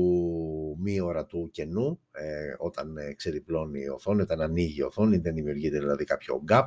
μη 0.80 1.00
του 1.28 1.50
κενού, 1.52 2.00
ε, 2.12 2.56
όταν 2.58 2.97
ε, 2.97 3.13
ξεδιπλώνει 3.13 3.82
η 3.82 3.89
οθόνη, 3.89 4.21
όταν 4.21 4.41
ανοίγει 4.41 4.80
η 4.80 4.84
οθόνη, 4.84 5.17
δεν 5.17 5.34
δημιουργείται 5.34 5.80
δηλαδή 5.80 6.04
κάποιο 6.04 6.43
gap, 6.50 6.65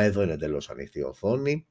εδώ 0.00 0.22
είναι 0.22 0.32
εντελώς 0.32 0.70
ανοιχτή 0.70 0.98
η 0.98 1.02
οθόνη. 1.02 1.66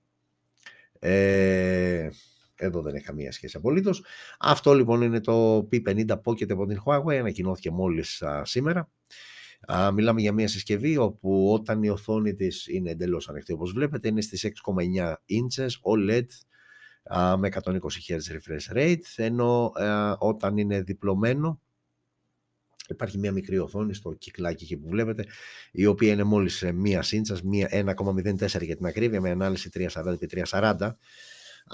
Ε, 1.00 2.10
εδώ 2.56 2.82
δεν 2.82 2.96
έχει 2.96 3.06
καμία 3.06 3.32
σχέση 3.32 3.58
απολύτως. 3.58 4.04
Αυτό 4.40 4.74
λοιπόν 4.74 5.02
είναι 5.02 5.20
το 5.20 5.68
P50 5.72 6.10
Pocket 6.24 6.52
από 6.52 6.66
την 6.66 6.82
Huawei, 6.86 7.16
ανακοινώθηκε 7.16 7.72
μόλις 7.72 8.24
σήμερα. 8.42 8.92
Α, 9.74 9.92
μιλάμε 9.92 10.22
για 10.22 10.34
μια 10.34 10.48
συσκευή 10.48 10.98
όπου 10.98 11.54
όταν 11.54 11.84
η 11.84 11.90
οθόνη 11.90 12.36
της 12.36 12.68
είναι 12.68 12.90
εντελώς 12.90 13.30
ανοιχτή 13.30 13.54
όπως 13.54 13.72
βλέπετε 13.72 14.08
είναι 14.08 14.22
στις 14.22 14.46
6,9 14.46 15.14
inches 15.14 15.70
OLED 15.94 16.22
α, 16.22 16.26
με 17.38 17.50
120 17.64 17.80
Hz 18.08 18.20
refresh 18.32 18.78
rate 18.78 19.02
ενώ 19.16 19.72
όταν 20.20 20.58
είναι 20.58 20.82
διπλωμένο 20.82 21.62
Υπάρχει 22.90 23.18
μια 23.18 23.32
μικρή 23.32 23.58
οθόνη 23.58 23.94
στο 23.94 24.14
κυκλάκι 24.14 24.64
εκεί 24.64 24.78
που 24.78 24.90
βλέπετε, 24.90 25.26
η 25.72 25.86
οποία 25.86 26.12
είναι 26.12 26.24
μόλις 26.24 26.66
μία 26.74 27.02
σύντσας, 27.02 27.42
μία 27.42 27.70
1,04 27.72 28.62
για 28.62 28.76
την 28.76 28.86
ακρίβεια, 28.86 29.22
με 29.22 29.30
ανάλυση 29.30 29.70
340x340. 29.74 30.96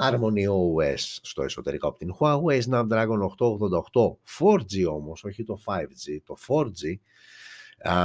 Harmony 0.02 0.46
OS 0.48 1.00
στο 1.22 1.44
εσωτερικό 1.44 1.88
από 1.88 1.98
την 1.98 2.14
Huawei, 2.20 2.62
Snapdragon 2.62 3.20
888 3.20 4.18
4G 4.40 4.86
όμως, 4.90 5.24
όχι 5.24 5.44
το 5.44 5.62
5G, 5.66 6.20
το 6.24 6.36
4G, 6.48 7.00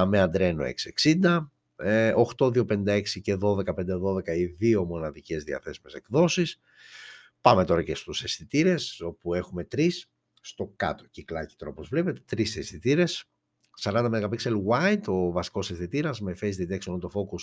με 0.06 0.28
Adreno 0.30 0.70
660, 1.02 1.50
8256 1.76 3.20
και 3.22 3.36
12512 3.36 4.36
οι 4.36 4.44
δύο 4.44 4.84
μοναδικές 4.84 5.44
διαθέσιμες 5.44 5.94
εκδόσεις. 5.94 6.60
Πάμε 7.40 7.64
τώρα 7.64 7.82
και 7.82 7.94
στους 7.94 8.22
αισθητήρες, 8.22 9.00
όπου 9.00 9.34
έχουμε 9.34 9.64
τρεις 9.64 10.10
στο 10.40 10.72
κάτω 10.76 11.04
κυκλάκι 11.10 11.54
τώρα 11.56 11.72
όπως 11.72 11.88
βλέπετε, 11.88 12.20
τρεις 12.26 12.56
αισθητήρες. 12.56 13.24
40 13.82 14.10
MP 14.12 14.36
wide, 14.68 15.02
ο 15.06 15.30
βασικός 15.30 15.70
αισθητήρας 15.70 16.20
με 16.20 16.36
face 16.40 16.54
detection 16.54 16.92
autofocus 16.92 17.42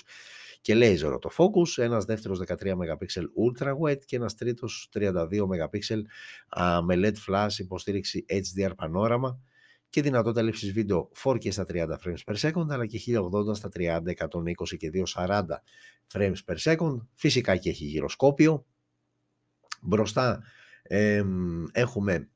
και 0.62 0.74
laser 0.76 1.14
autofocus, 1.14 1.78
ένας 1.84 2.06
δεύτερος 2.06 2.40
13 2.40 2.76
MP 2.76 3.06
ultra 3.18 3.74
wide 3.82 4.06
και 4.06 4.16
ένας 4.16 4.36
τρίτος 4.36 4.90
32 4.94 5.48
MP 5.48 5.80
με 6.84 6.96
LED 6.96 7.14
flash 7.28 7.58
υποστήριξη 7.58 8.26
HDR 8.30 8.72
πανόραμα 8.76 9.40
και 9.90 10.02
δυνατότητα 10.02 10.42
λήψης 10.42 10.72
βίντεο 10.72 11.10
4K 11.24 11.52
στα 11.52 11.66
30 11.68 11.98
frames 12.04 12.24
per 12.26 12.36
second 12.36 12.66
αλλά 12.70 12.86
και 12.86 12.98
1080 12.98 13.56
στα 13.56 13.70
30, 13.74 14.02
120 14.16 14.78
και 14.78 14.92
240 15.16 15.44
frames 16.14 16.38
per 16.46 16.58
second. 16.58 16.98
Φυσικά 17.14 17.56
και 17.56 17.70
έχει 17.70 17.86
γυροσκόπιο. 17.86 18.66
Μπροστά 19.88 20.44
ε, 20.84 21.24
έχουμε 21.72 22.30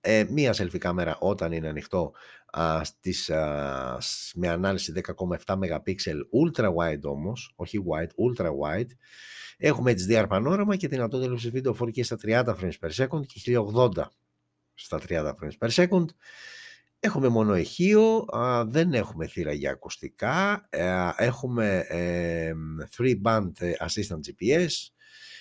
ε, 0.00 0.24
μία 0.30 0.54
selfie 0.54 0.78
κάμερα 0.78 1.16
όταν 1.18 1.52
είναι 1.52 1.68
ανοιχτό 1.68 2.12
α, 2.50 2.84
στις, 2.84 3.30
α, 3.30 3.98
με 4.34 4.48
ανάλυση 4.48 4.92
10,7 5.44 5.58
MP 5.58 5.94
ultra 6.44 6.74
wide 6.74 7.02
όμως, 7.02 7.52
όχι 7.56 7.78
wide, 7.88 8.06
ultra 8.06 8.46
wide. 8.46 8.90
Έχουμε 9.56 9.94
HDR 9.98 10.26
πανόραμα 10.28 10.76
και 10.76 10.88
δυνατότητα 10.88 11.30
λήψης 11.30 11.50
βίντεο 11.50 11.76
4K 11.80 12.04
στα 12.04 12.16
30 12.22 12.44
frames 12.44 12.78
per 12.80 12.90
second 12.90 13.26
και 13.26 13.40
1080 13.74 13.88
στα 14.74 15.00
30 15.08 15.32
frames 15.32 15.66
per 15.68 15.70
second. 15.70 16.04
Έχουμε 17.00 17.28
μόνο 17.28 17.56
ηχείο, 17.56 18.24
α, 18.28 18.64
δεν 18.64 18.94
έχουμε 18.94 19.26
θύρα 19.26 19.52
για 19.52 19.70
ακουστικά, 19.70 20.66
ε, 20.70 21.10
έχουμε 21.16 21.78
ε, 21.88 22.52
3 22.96 23.14
band 23.24 23.52
assistant 23.86 24.20
GPS, 24.26 24.68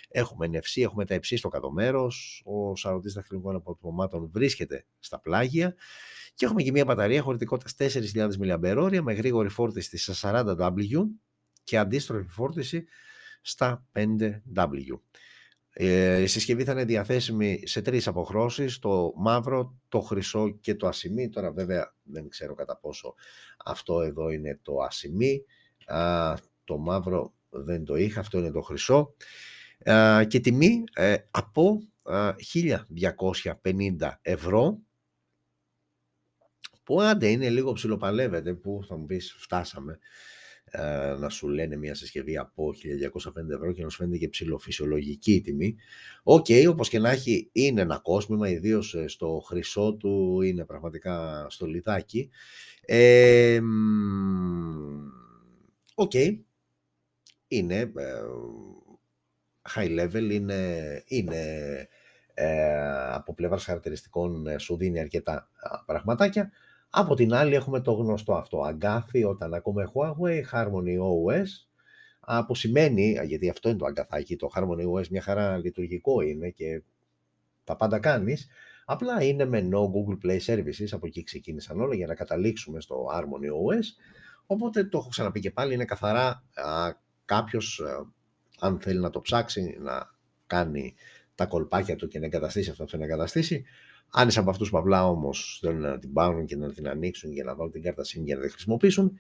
Έχουμε 0.08 0.50
NFC, 0.52 0.82
έχουμε 0.82 1.06
τα 1.06 1.16
υψί 1.16 1.36
στο 1.38 1.50
κάτω 1.50 1.72
μέρος. 1.72 2.42
Ο 2.46 2.76
σαρωτής 2.76 3.14
δαχτυλικών 3.14 3.56
αποτυπωμάτων 3.56 4.30
βρίσκεται 4.34 4.86
στα 5.00 5.20
πλάγια. 5.20 5.76
Και 6.34 6.46
έχουμε 6.46 6.64
και 6.64 6.72
μια 6.72 6.86
μπαταρία 6.86 7.22
χωρητικότητας 7.22 7.96
4.000 8.14 8.30
mAh 8.40 9.00
με 9.02 9.14
γρήγορη 9.14 9.50
φόρτιση 9.50 9.98
στα 9.98 10.46
40W 10.46 11.04
και 11.64 11.78
αντίστροφη 11.78 12.28
φόρτιση 12.28 12.86
στα 13.42 13.86
5W. 13.94 15.00
Ε, 15.80 16.22
η 16.22 16.28
συσκευή 16.28 16.64
θα 16.64 16.72
είναι 16.72 16.86
διαθέσιμη 16.86 17.62
σε 17.66 17.82
τρεις 17.82 18.08
αποχρώσεις, 18.08 18.80
το 18.80 19.14
μαύρο, 19.16 19.78
το 19.88 20.00
χρυσό 20.00 20.50
και 20.50 20.76
το 20.76 20.88
ασημί. 20.88 21.30
Τώρα 21.30 21.52
βέβαια 21.52 21.96
δεν 22.04 22.30
ξέρω 22.30 22.54
κατά 22.54 22.78
πόσο 22.78 23.14
αυτό 23.66 24.02
εδώ 24.02 24.30
είναι 24.30 24.60
το 24.62 24.78
ασημί. 24.78 25.44
το 26.64 26.78
μαύρο 26.78 27.34
δεν 27.50 27.84
το 27.84 27.96
είχα, 27.96 28.20
αυτό 28.20 28.38
είναι 28.38 28.52
το 28.52 28.62
χρυσό 28.62 29.16
και 30.28 30.40
τιμή 30.40 30.84
ε, 30.94 31.16
από 31.32 31.82
1.250 32.04 34.12
ευρώ 34.22 34.80
που 36.84 37.02
άντε 37.02 37.28
είναι 37.28 37.50
λίγο 37.50 37.74
ψιλοπαλεύεται 37.74 38.54
που 38.54 38.80
θα 38.88 38.98
μου 38.98 39.06
πεις 39.06 39.36
φτάσαμε 39.40 40.00
ε, 40.72 41.16
να 41.20 41.30
σου 41.30 41.48
λένε 41.48 41.76
μια 41.76 41.96
συσκευή 41.96 42.38
από 42.38 42.70
1205 42.70 43.50
ευρώ 43.50 43.74
και 43.74 43.84
να 43.84 43.90
σου 43.90 43.98
φαίνεται 43.98 44.18
και 44.18 44.30
ψιλοφυσιολογική 44.30 45.34
η 45.34 45.42
τιμή. 45.42 45.76
OK, 46.24 46.46
okay, 46.50 46.66
όπως 46.70 46.90
και 46.90 47.00
να 47.00 47.10
έχει, 47.10 47.50
είναι 47.52 47.82
ένα 47.82 48.00
κόσμημα, 48.00 48.50
ιδίως 48.50 48.94
ε, 48.94 49.08
στο 49.08 49.44
χρυσό 49.46 49.94
του, 49.94 50.42
είναι 50.42 50.66
πραγματικά 50.66 51.46
στολιδάκι. 51.50 52.30
Ε, 52.82 53.60
OK, 55.96 56.12
okay. 56.14 56.40
είναι 57.48 57.80
ε, 57.80 57.92
high 59.76 60.00
level, 60.00 60.30
είναι, 60.32 61.04
είναι 61.08 61.44
ε, 62.34 63.14
από 63.14 63.34
πλευράς 63.34 63.64
χαρακτηριστικών 63.64 64.60
σου 64.60 64.78
δίνει 64.78 65.00
αρκετά 65.00 65.50
πραγματάκια. 65.86 66.52
Από 66.90 67.16
την 67.16 67.34
άλλη 67.34 67.56
έχουμε 67.56 67.82
το 67.82 67.92
γνωστό 67.92 68.34
αυτό, 68.34 68.62
αγκάθι 68.62 69.24
όταν 69.24 69.54
ακούμε 69.54 69.92
Huawei, 69.94 70.42
Harmony 70.52 70.98
OS, 71.00 71.48
που 72.48 72.56
σημαίνει, 72.56 73.20
γιατί 73.26 73.50
αυτό 73.50 73.70
είναι 73.70 73.78
το 73.78 73.86
αγκαθάκι, 73.86 74.36
το 74.36 74.50
Harmony 74.56 74.94
OS 74.94 75.08
μια 75.08 75.22
χαρά 75.22 75.58
λειτουργικό 75.58 76.22
είναι 76.22 76.50
και 76.50 76.84
τα 77.64 77.76
πάντα 77.76 78.00
κάνεις, 78.00 78.48
απλά 78.86 79.24
είναι 79.24 79.46
με 79.46 79.70
no 79.72 79.80
Google 79.80 80.26
Play 80.26 80.40
Services, 80.46 80.88
από 80.92 81.08
εκεί 81.08 81.24
ξεκίνησαν 81.24 81.82
όλα 81.82 81.96
για 81.96 82.08
να 82.08 82.16
καταλήξουμε 82.16 82.82
στο 82.82 83.06
Harmony 83.14 83.76
OS, 83.76 83.86
οπότε 84.46 84.84
το 84.84 84.98
έχω 84.98 85.10
ξαναπεί 85.10 85.40
και 85.40 85.52
πάλι, 85.52 85.74
είναι 85.74 85.86
καθαρά 85.86 86.44
α, 86.54 86.92
κάποιος, 87.26 87.82
αν 88.60 88.80
θέλει 88.80 89.00
να 89.00 89.10
το 89.10 89.22
ψάξει, 89.22 89.78
να 89.80 90.16
κάνει 90.48 90.96
τα 91.36 91.46
κολπάκια 91.46 91.96
του 91.96 92.08
και 92.08 92.20
να 92.20 92.26
εγκαταστήσει 92.26 92.70
αυτό 92.70 92.84
που 92.84 92.90
θέλει 92.90 93.02
να 93.02 93.08
εγκαταστήσει, 93.08 93.66
αν 94.12 94.28
είσαι 94.28 94.40
από 94.40 94.50
αυτούς 94.50 94.70
που 94.70 94.78
απλά 94.78 95.08
όμως 95.08 95.60
θέλουν 95.62 95.82
να 95.82 96.00
την 96.00 96.14
πάρουν 96.14 96.46
και 96.46 96.56
να 96.56 96.74
την 96.74 96.88
ανοίξουν 96.88 97.32
για 97.32 97.44
να 97.44 97.56
βάλουν 97.56 97.72
την 97.72 97.82
κάρτα 97.82 98.04
SIM 98.04 98.22
για 98.24 98.36
να 98.36 98.42
την 98.42 98.50
χρησιμοποιήσουν, 98.50 99.20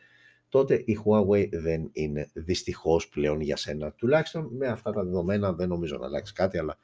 τότε 0.49 0.83
η 0.85 0.97
Huawei 1.03 1.49
δεν 1.51 1.89
είναι 1.91 2.29
δυστυχώς 2.33 3.07
πλέον 3.07 3.41
για 3.41 3.57
σένα. 3.57 3.91
Τουλάχιστον 3.91 4.49
με 4.57 4.67
αυτά 4.67 4.91
τα 4.91 5.03
δεδομένα 5.03 5.53
δεν 5.53 5.67
νομίζω 5.67 5.97
να 5.97 6.05
αλλάξει 6.05 6.33
κάτι, 6.33 6.57
αλλά 6.57 6.77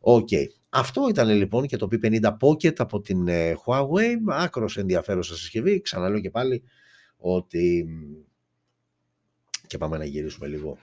οκ. 0.00 0.28
Οκ. 0.30 0.46
Αυτό 0.68 1.08
ήταν 1.08 1.28
λοιπόν 1.28 1.66
και 1.66 1.76
το 1.76 1.88
P50 1.90 2.36
Pocket 2.40 2.76
από 2.76 3.00
την 3.00 3.28
ε, 3.28 3.54
Huawei. 3.64 4.16
Άκρως 4.28 4.76
ενδιαφέρουσα 4.76 5.36
συσκευή. 5.36 5.80
Ξαναλέω 5.80 6.20
και 6.20 6.30
πάλι 6.30 6.62
ότι. 7.16 7.86
Και 9.66 9.78
πάμε 9.78 9.98
να 9.98 10.04
γυρίσουμε 10.04 10.46
λίγο 10.46 10.78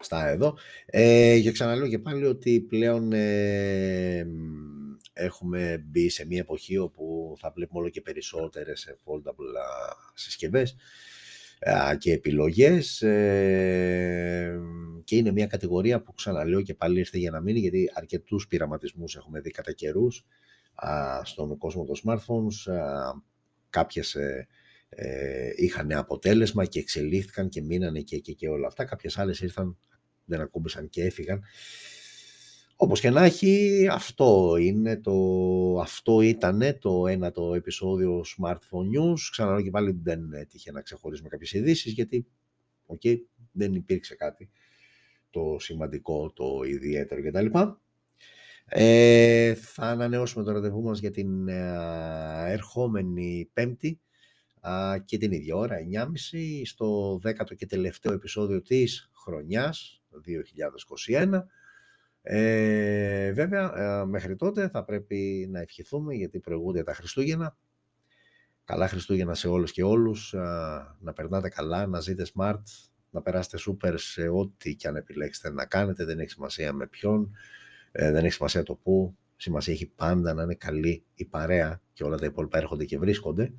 στα 0.00 0.28
εδώ. 0.28 0.58
Ε, 0.86 1.40
και 1.42 1.52
ξαναλέω 1.52 1.88
και 1.88 1.98
πάλι 1.98 2.26
ότι 2.26 2.60
πλέον 2.60 3.12
ε, 3.12 4.26
έχουμε 5.12 5.84
μπει 5.86 6.08
σε 6.08 6.26
μια 6.26 6.38
εποχή 6.38 6.78
όπου 6.78 7.34
θα 7.38 7.52
βλέπουμε 7.54 7.80
όλο 7.80 7.88
και 7.88 8.00
περισσότερες 8.00 8.94
foldable 9.04 9.60
συσκευές 10.14 10.76
και 11.98 12.12
επιλογές 12.12 13.02
ε, 13.02 14.60
και 15.04 15.16
είναι 15.16 15.32
μια 15.32 15.46
κατηγορία 15.46 16.02
που 16.02 16.14
ξαναλέω 16.14 16.62
και 16.62 16.74
πάλι 16.74 16.98
ήρθε 16.98 17.18
για 17.18 17.30
να 17.30 17.40
μείνει 17.40 17.58
γιατί 17.58 17.90
αρκετούς 17.94 18.46
πειραματισμούς 18.46 19.16
έχουμε 19.16 19.40
δει 19.40 19.50
κατά 19.50 19.72
καιρούς 19.72 20.26
στον 21.22 21.58
κόσμο 21.58 21.84
των 21.84 21.96
smartphones 22.04 22.72
κάποιες 23.70 24.16
ε, 24.92 25.46
ε, 25.46 25.52
είχαν 25.56 25.92
αποτέλεσμα 25.92 26.64
και 26.64 26.78
εξελίχθηκαν 26.78 27.48
και 27.48 27.62
μείνανε 27.62 28.00
και, 28.00 28.18
και, 28.18 28.32
και 28.32 28.48
όλα 28.48 28.66
αυτά 28.66 28.84
κάποιες 28.84 29.18
άλλες 29.18 29.40
ήρθαν 29.40 29.78
δεν 30.24 30.40
ακούμπησαν 30.40 30.88
και 30.88 31.04
έφυγαν. 31.04 31.42
Όπως 32.76 33.00
και 33.00 33.10
να 33.10 33.24
έχει, 33.24 33.86
αυτό 33.90 34.56
είναι 34.60 34.96
το, 34.96 35.14
αυτό 35.80 36.20
ήτανε 36.20 36.74
το 36.74 37.06
ένα 37.06 37.30
το 37.30 37.54
επεισόδιο 37.54 38.24
Smartphone 38.36 38.98
News. 38.98 39.18
Ξαναλέω 39.30 39.62
και 39.62 39.70
πάλι 39.70 40.00
δεν 40.02 40.32
έτυχε 40.32 40.72
να 40.72 40.80
ξεχωρίσουμε 40.80 41.28
κάποιες 41.28 41.52
ειδήσεις 41.52 41.92
γιατί 41.92 42.26
okay, 42.86 43.16
δεν 43.52 43.74
υπήρξε 43.74 44.14
κάτι 44.14 44.50
το 45.30 45.56
σημαντικό, 45.58 46.32
το 46.32 46.62
ιδιαίτερο 46.66 47.22
κτλ. 47.22 47.58
Ε, 48.66 49.54
θα 49.54 49.82
ανανεώσουμε 49.82 50.44
το 50.44 50.52
ραντεβού 50.52 50.82
μας 50.82 50.98
για 50.98 51.10
την 51.10 51.48
ε, 51.48 52.52
ερχόμενη 52.52 53.50
Πέμπτη 53.52 54.00
και 55.04 55.18
την 55.18 55.32
ίδια 55.32 55.56
ώρα, 55.56 55.76
9.30, 55.92 56.06
στο 56.64 57.18
10ο 57.24 57.54
και 57.56 57.66
τελευταίο 57.66 58.12
επεισόδιο 58.12 58.62
της 58.62 59.10
χρονιάς, 59.14 60.02
2021. 61.06 61.46
Ε, 62.22 63.32
βέβαια, 63.32 63.72
ε, 63.76 64.04
μέχρι 64.04 64.36
τότε 64.36 64.68
θα 64.68 64.84
πρέπει 64.84 65.48
να 65.50 65.60
ευχηθούμε 65.60 66.14
γιατί 66.14 66.40
προηγούνται 66.40 66.82
τα 66.82 66.94
Χριστούγεννα. 66.94 67.56
Καλά 68.64 68.88
Χριστούγεννα 68.88 69.34
σε 69.34 69.48
όλους 69.48 69.72
και 69.72 69.82
όλους, 69.82 70.34
να 70.98 71.12
περνάτε 71.14 71.48
καλά, 71.48 71.86
να 71.86 72.00
ζείτε 72.00 72.26
smart, 72.34 72.62
να 73.10 73.22
περάσετε 73.22 73.58
super 73.66 73.94
σε 73.96 74.28
ό,τι 74.28 74.74
και 74.74 74.88
αν 74.88 74.96
επιλέξετε 74.96 75.50
να 75.50 75.66
κάνετε, 75.66 76.04
δεν 76.04 76.18
έχει 76.18 76.30
σημασία 76.30 76.72
με 76.72 76.86
ποιον, 76.86 77.36
ε, 77.92 78.10
δεν 78.10 78.24
έχει 78.24 78.34
σημασία 78.34 78.62
το 78.62 78.74
πού, 78.74 79.16
σημασία 79.36 79.72
έχει 79.72 79.86
πάντα 79.86 80.34
να 80.34 80.42
είναι 80.42 80.54
καλή 80.54 81.04
η 81.14 81.24
παρέα 81.24 81.82
και 81.92 82.04
όλα 82.04 82.16
τα 82.16 82.26
υπόλοιπα 82.26 82.58
έρχονται 82.58 82.84
και 82.84 82.98
βρίσκονται. 82.98 83.52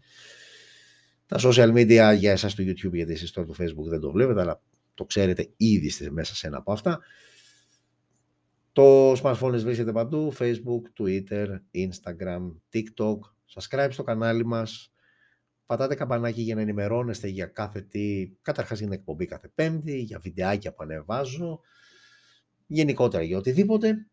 Τα 1.31 1.39
social 1.39 1.73
media 1.73 2.15
για 2.17 2.31
εσάς 2.31 2.51
στο 2.51 2.63
YouTube, 2.63 2.91
γιατί 2.91 3.11
εσείς 3.11 3.31
τώρα 3.31 3.47
το 3.47 3.53
Facebook 3.59 3.89
δεν 3.89 3.99
το 3.99 4.11
βλέπετε, 4.11 4.41
αλλά 4.41 4.61
το 4.93 5.05
ξέρετε 5.05 5.53
ήδη 5.57 6.09
μέσα 6.09 6.35
σε 6.35 6.47
ένα 6.47 6.57
από 6.57 6.71
αυτά. 6.71 6.99
Το 8.71 9.11
smartphone 9.11 9.59
βρίσκεται 9.63 9.91
παντού, 9.91 10.33
Facebook, 10.37 10.81
Twitter, 10.99 11.47
Instagram, 11.73 12.51
TikTok. 12.73 13.17
Subscribe 13.53 13.87
στο 13.91 14.03
κανάλι 14.03 14.45
μας, 14.45 14.93
πατάτε 15.65 15.95
καμπανάκι 15.95 16.41
για 16.41 16.55
να 16.55 16.61
ενημερώνεστε 16.61 17.27
για 17.27 17.45
κάθε 17.45 17.81
τι, 17.81 18.31
καταρχάς 18.41 18.77
για 18.77 18.87
την 18.87 18.97
εκπομπή 18.97 19.25
κάθε 19.25 19.51
πέμπτη, 19.55 19.99
για 19.99 20.19
βιντεάκια 20.19 20.73
που 20.73 20.83
ανεβάζω, 20.83 21.59
γενικότερα 22.67 23.23
για 23.23 23.37
οτιδήποτε. 23.37 24.07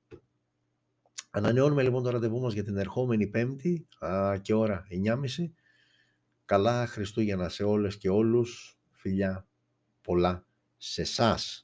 Ανανεώνουμε 1.30 1.82
λοιπόν 1.82 2.02
το 2.02 2.10
ραντεβού 2.10 2.40
μας 2.40 2.52
για 2.52 2.64
την 2.64 2.76
ερχόμενη 2.76 3.26
πέμπτη 3.26 3.86
α, 3.98 4.38
και 4.42 4.54
ώρα 4.54 4.86
9.30. 5.04 5.50
Καλά 6.48 6.86
Χριστούγεννα 6.86 7.48
σε 7.48 7.64
όλες 7.64 7.96
και 7.96 8.08
όλους. 8.08 8.78
Φιλιά 8.92 9.46
πολλά 10.00 10.46
σε 10.76 11.00
εσάς 11.00 11.62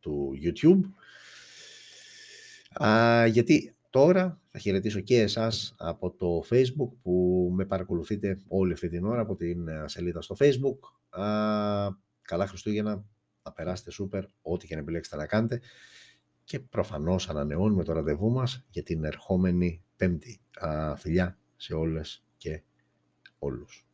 του 0.00 0.32
YouTube. 0.42 0.80
Α, 2.84 3.26
γιατί 3.26 3.76
τώρα 3.90 4.40
θα 4.50 4.58
χαιρετήσω 4.58 5.00
και 5.00 5.20
εσάς 5.20 5.74
από 5.78 6.10
το 6.10 6.44
Facebook 6.50 6.90
που 7.02 7.48
με 7.54 7.64
παρακολουθείτε 7.64 8.40
όλη 8.48 8.72
αυτή 8.72 8.88
την 8.88 9.04
ώρα 9.04 9.20
από 9.20 9.36
την 9.36 9.68
σελίδα 9.84 10.22
στο 10.22 10.36
Facebook. 10.38 10.78
Α, 11.20 11.24
καλά 12.22 12.46
Χριστούγεννα, 12.46 13.04
να 13.42 13.52
περάσετε 13.52 13.90
σούπερ, 13.90 14.24
ό,τι 14.42 14.66
και 14.66 14.74
να 14.74 14.80
επιλέξετε 14.80 15.16
να 15.16 15.26
κάνετε. 15.26 15.60
Και 16.44 16.60
προφανώς 16.60 17.28
ανανεώνουμε 17.28 17.84
το 17.84 17.92
ραντεβού 17.92 18.30
μας 18.30 18.66
για 18.70 18.82
την 18.82 19.04
ερχόμενη 19.04 19.82
πέμπτη. 19.96 20.40
Α, 20.54 20.96
φιλιά 20.96 21.38
σε 21.56 21.74
όλες 21.74 22.24
και 22.36 22.62
όλους. 23.38 23.86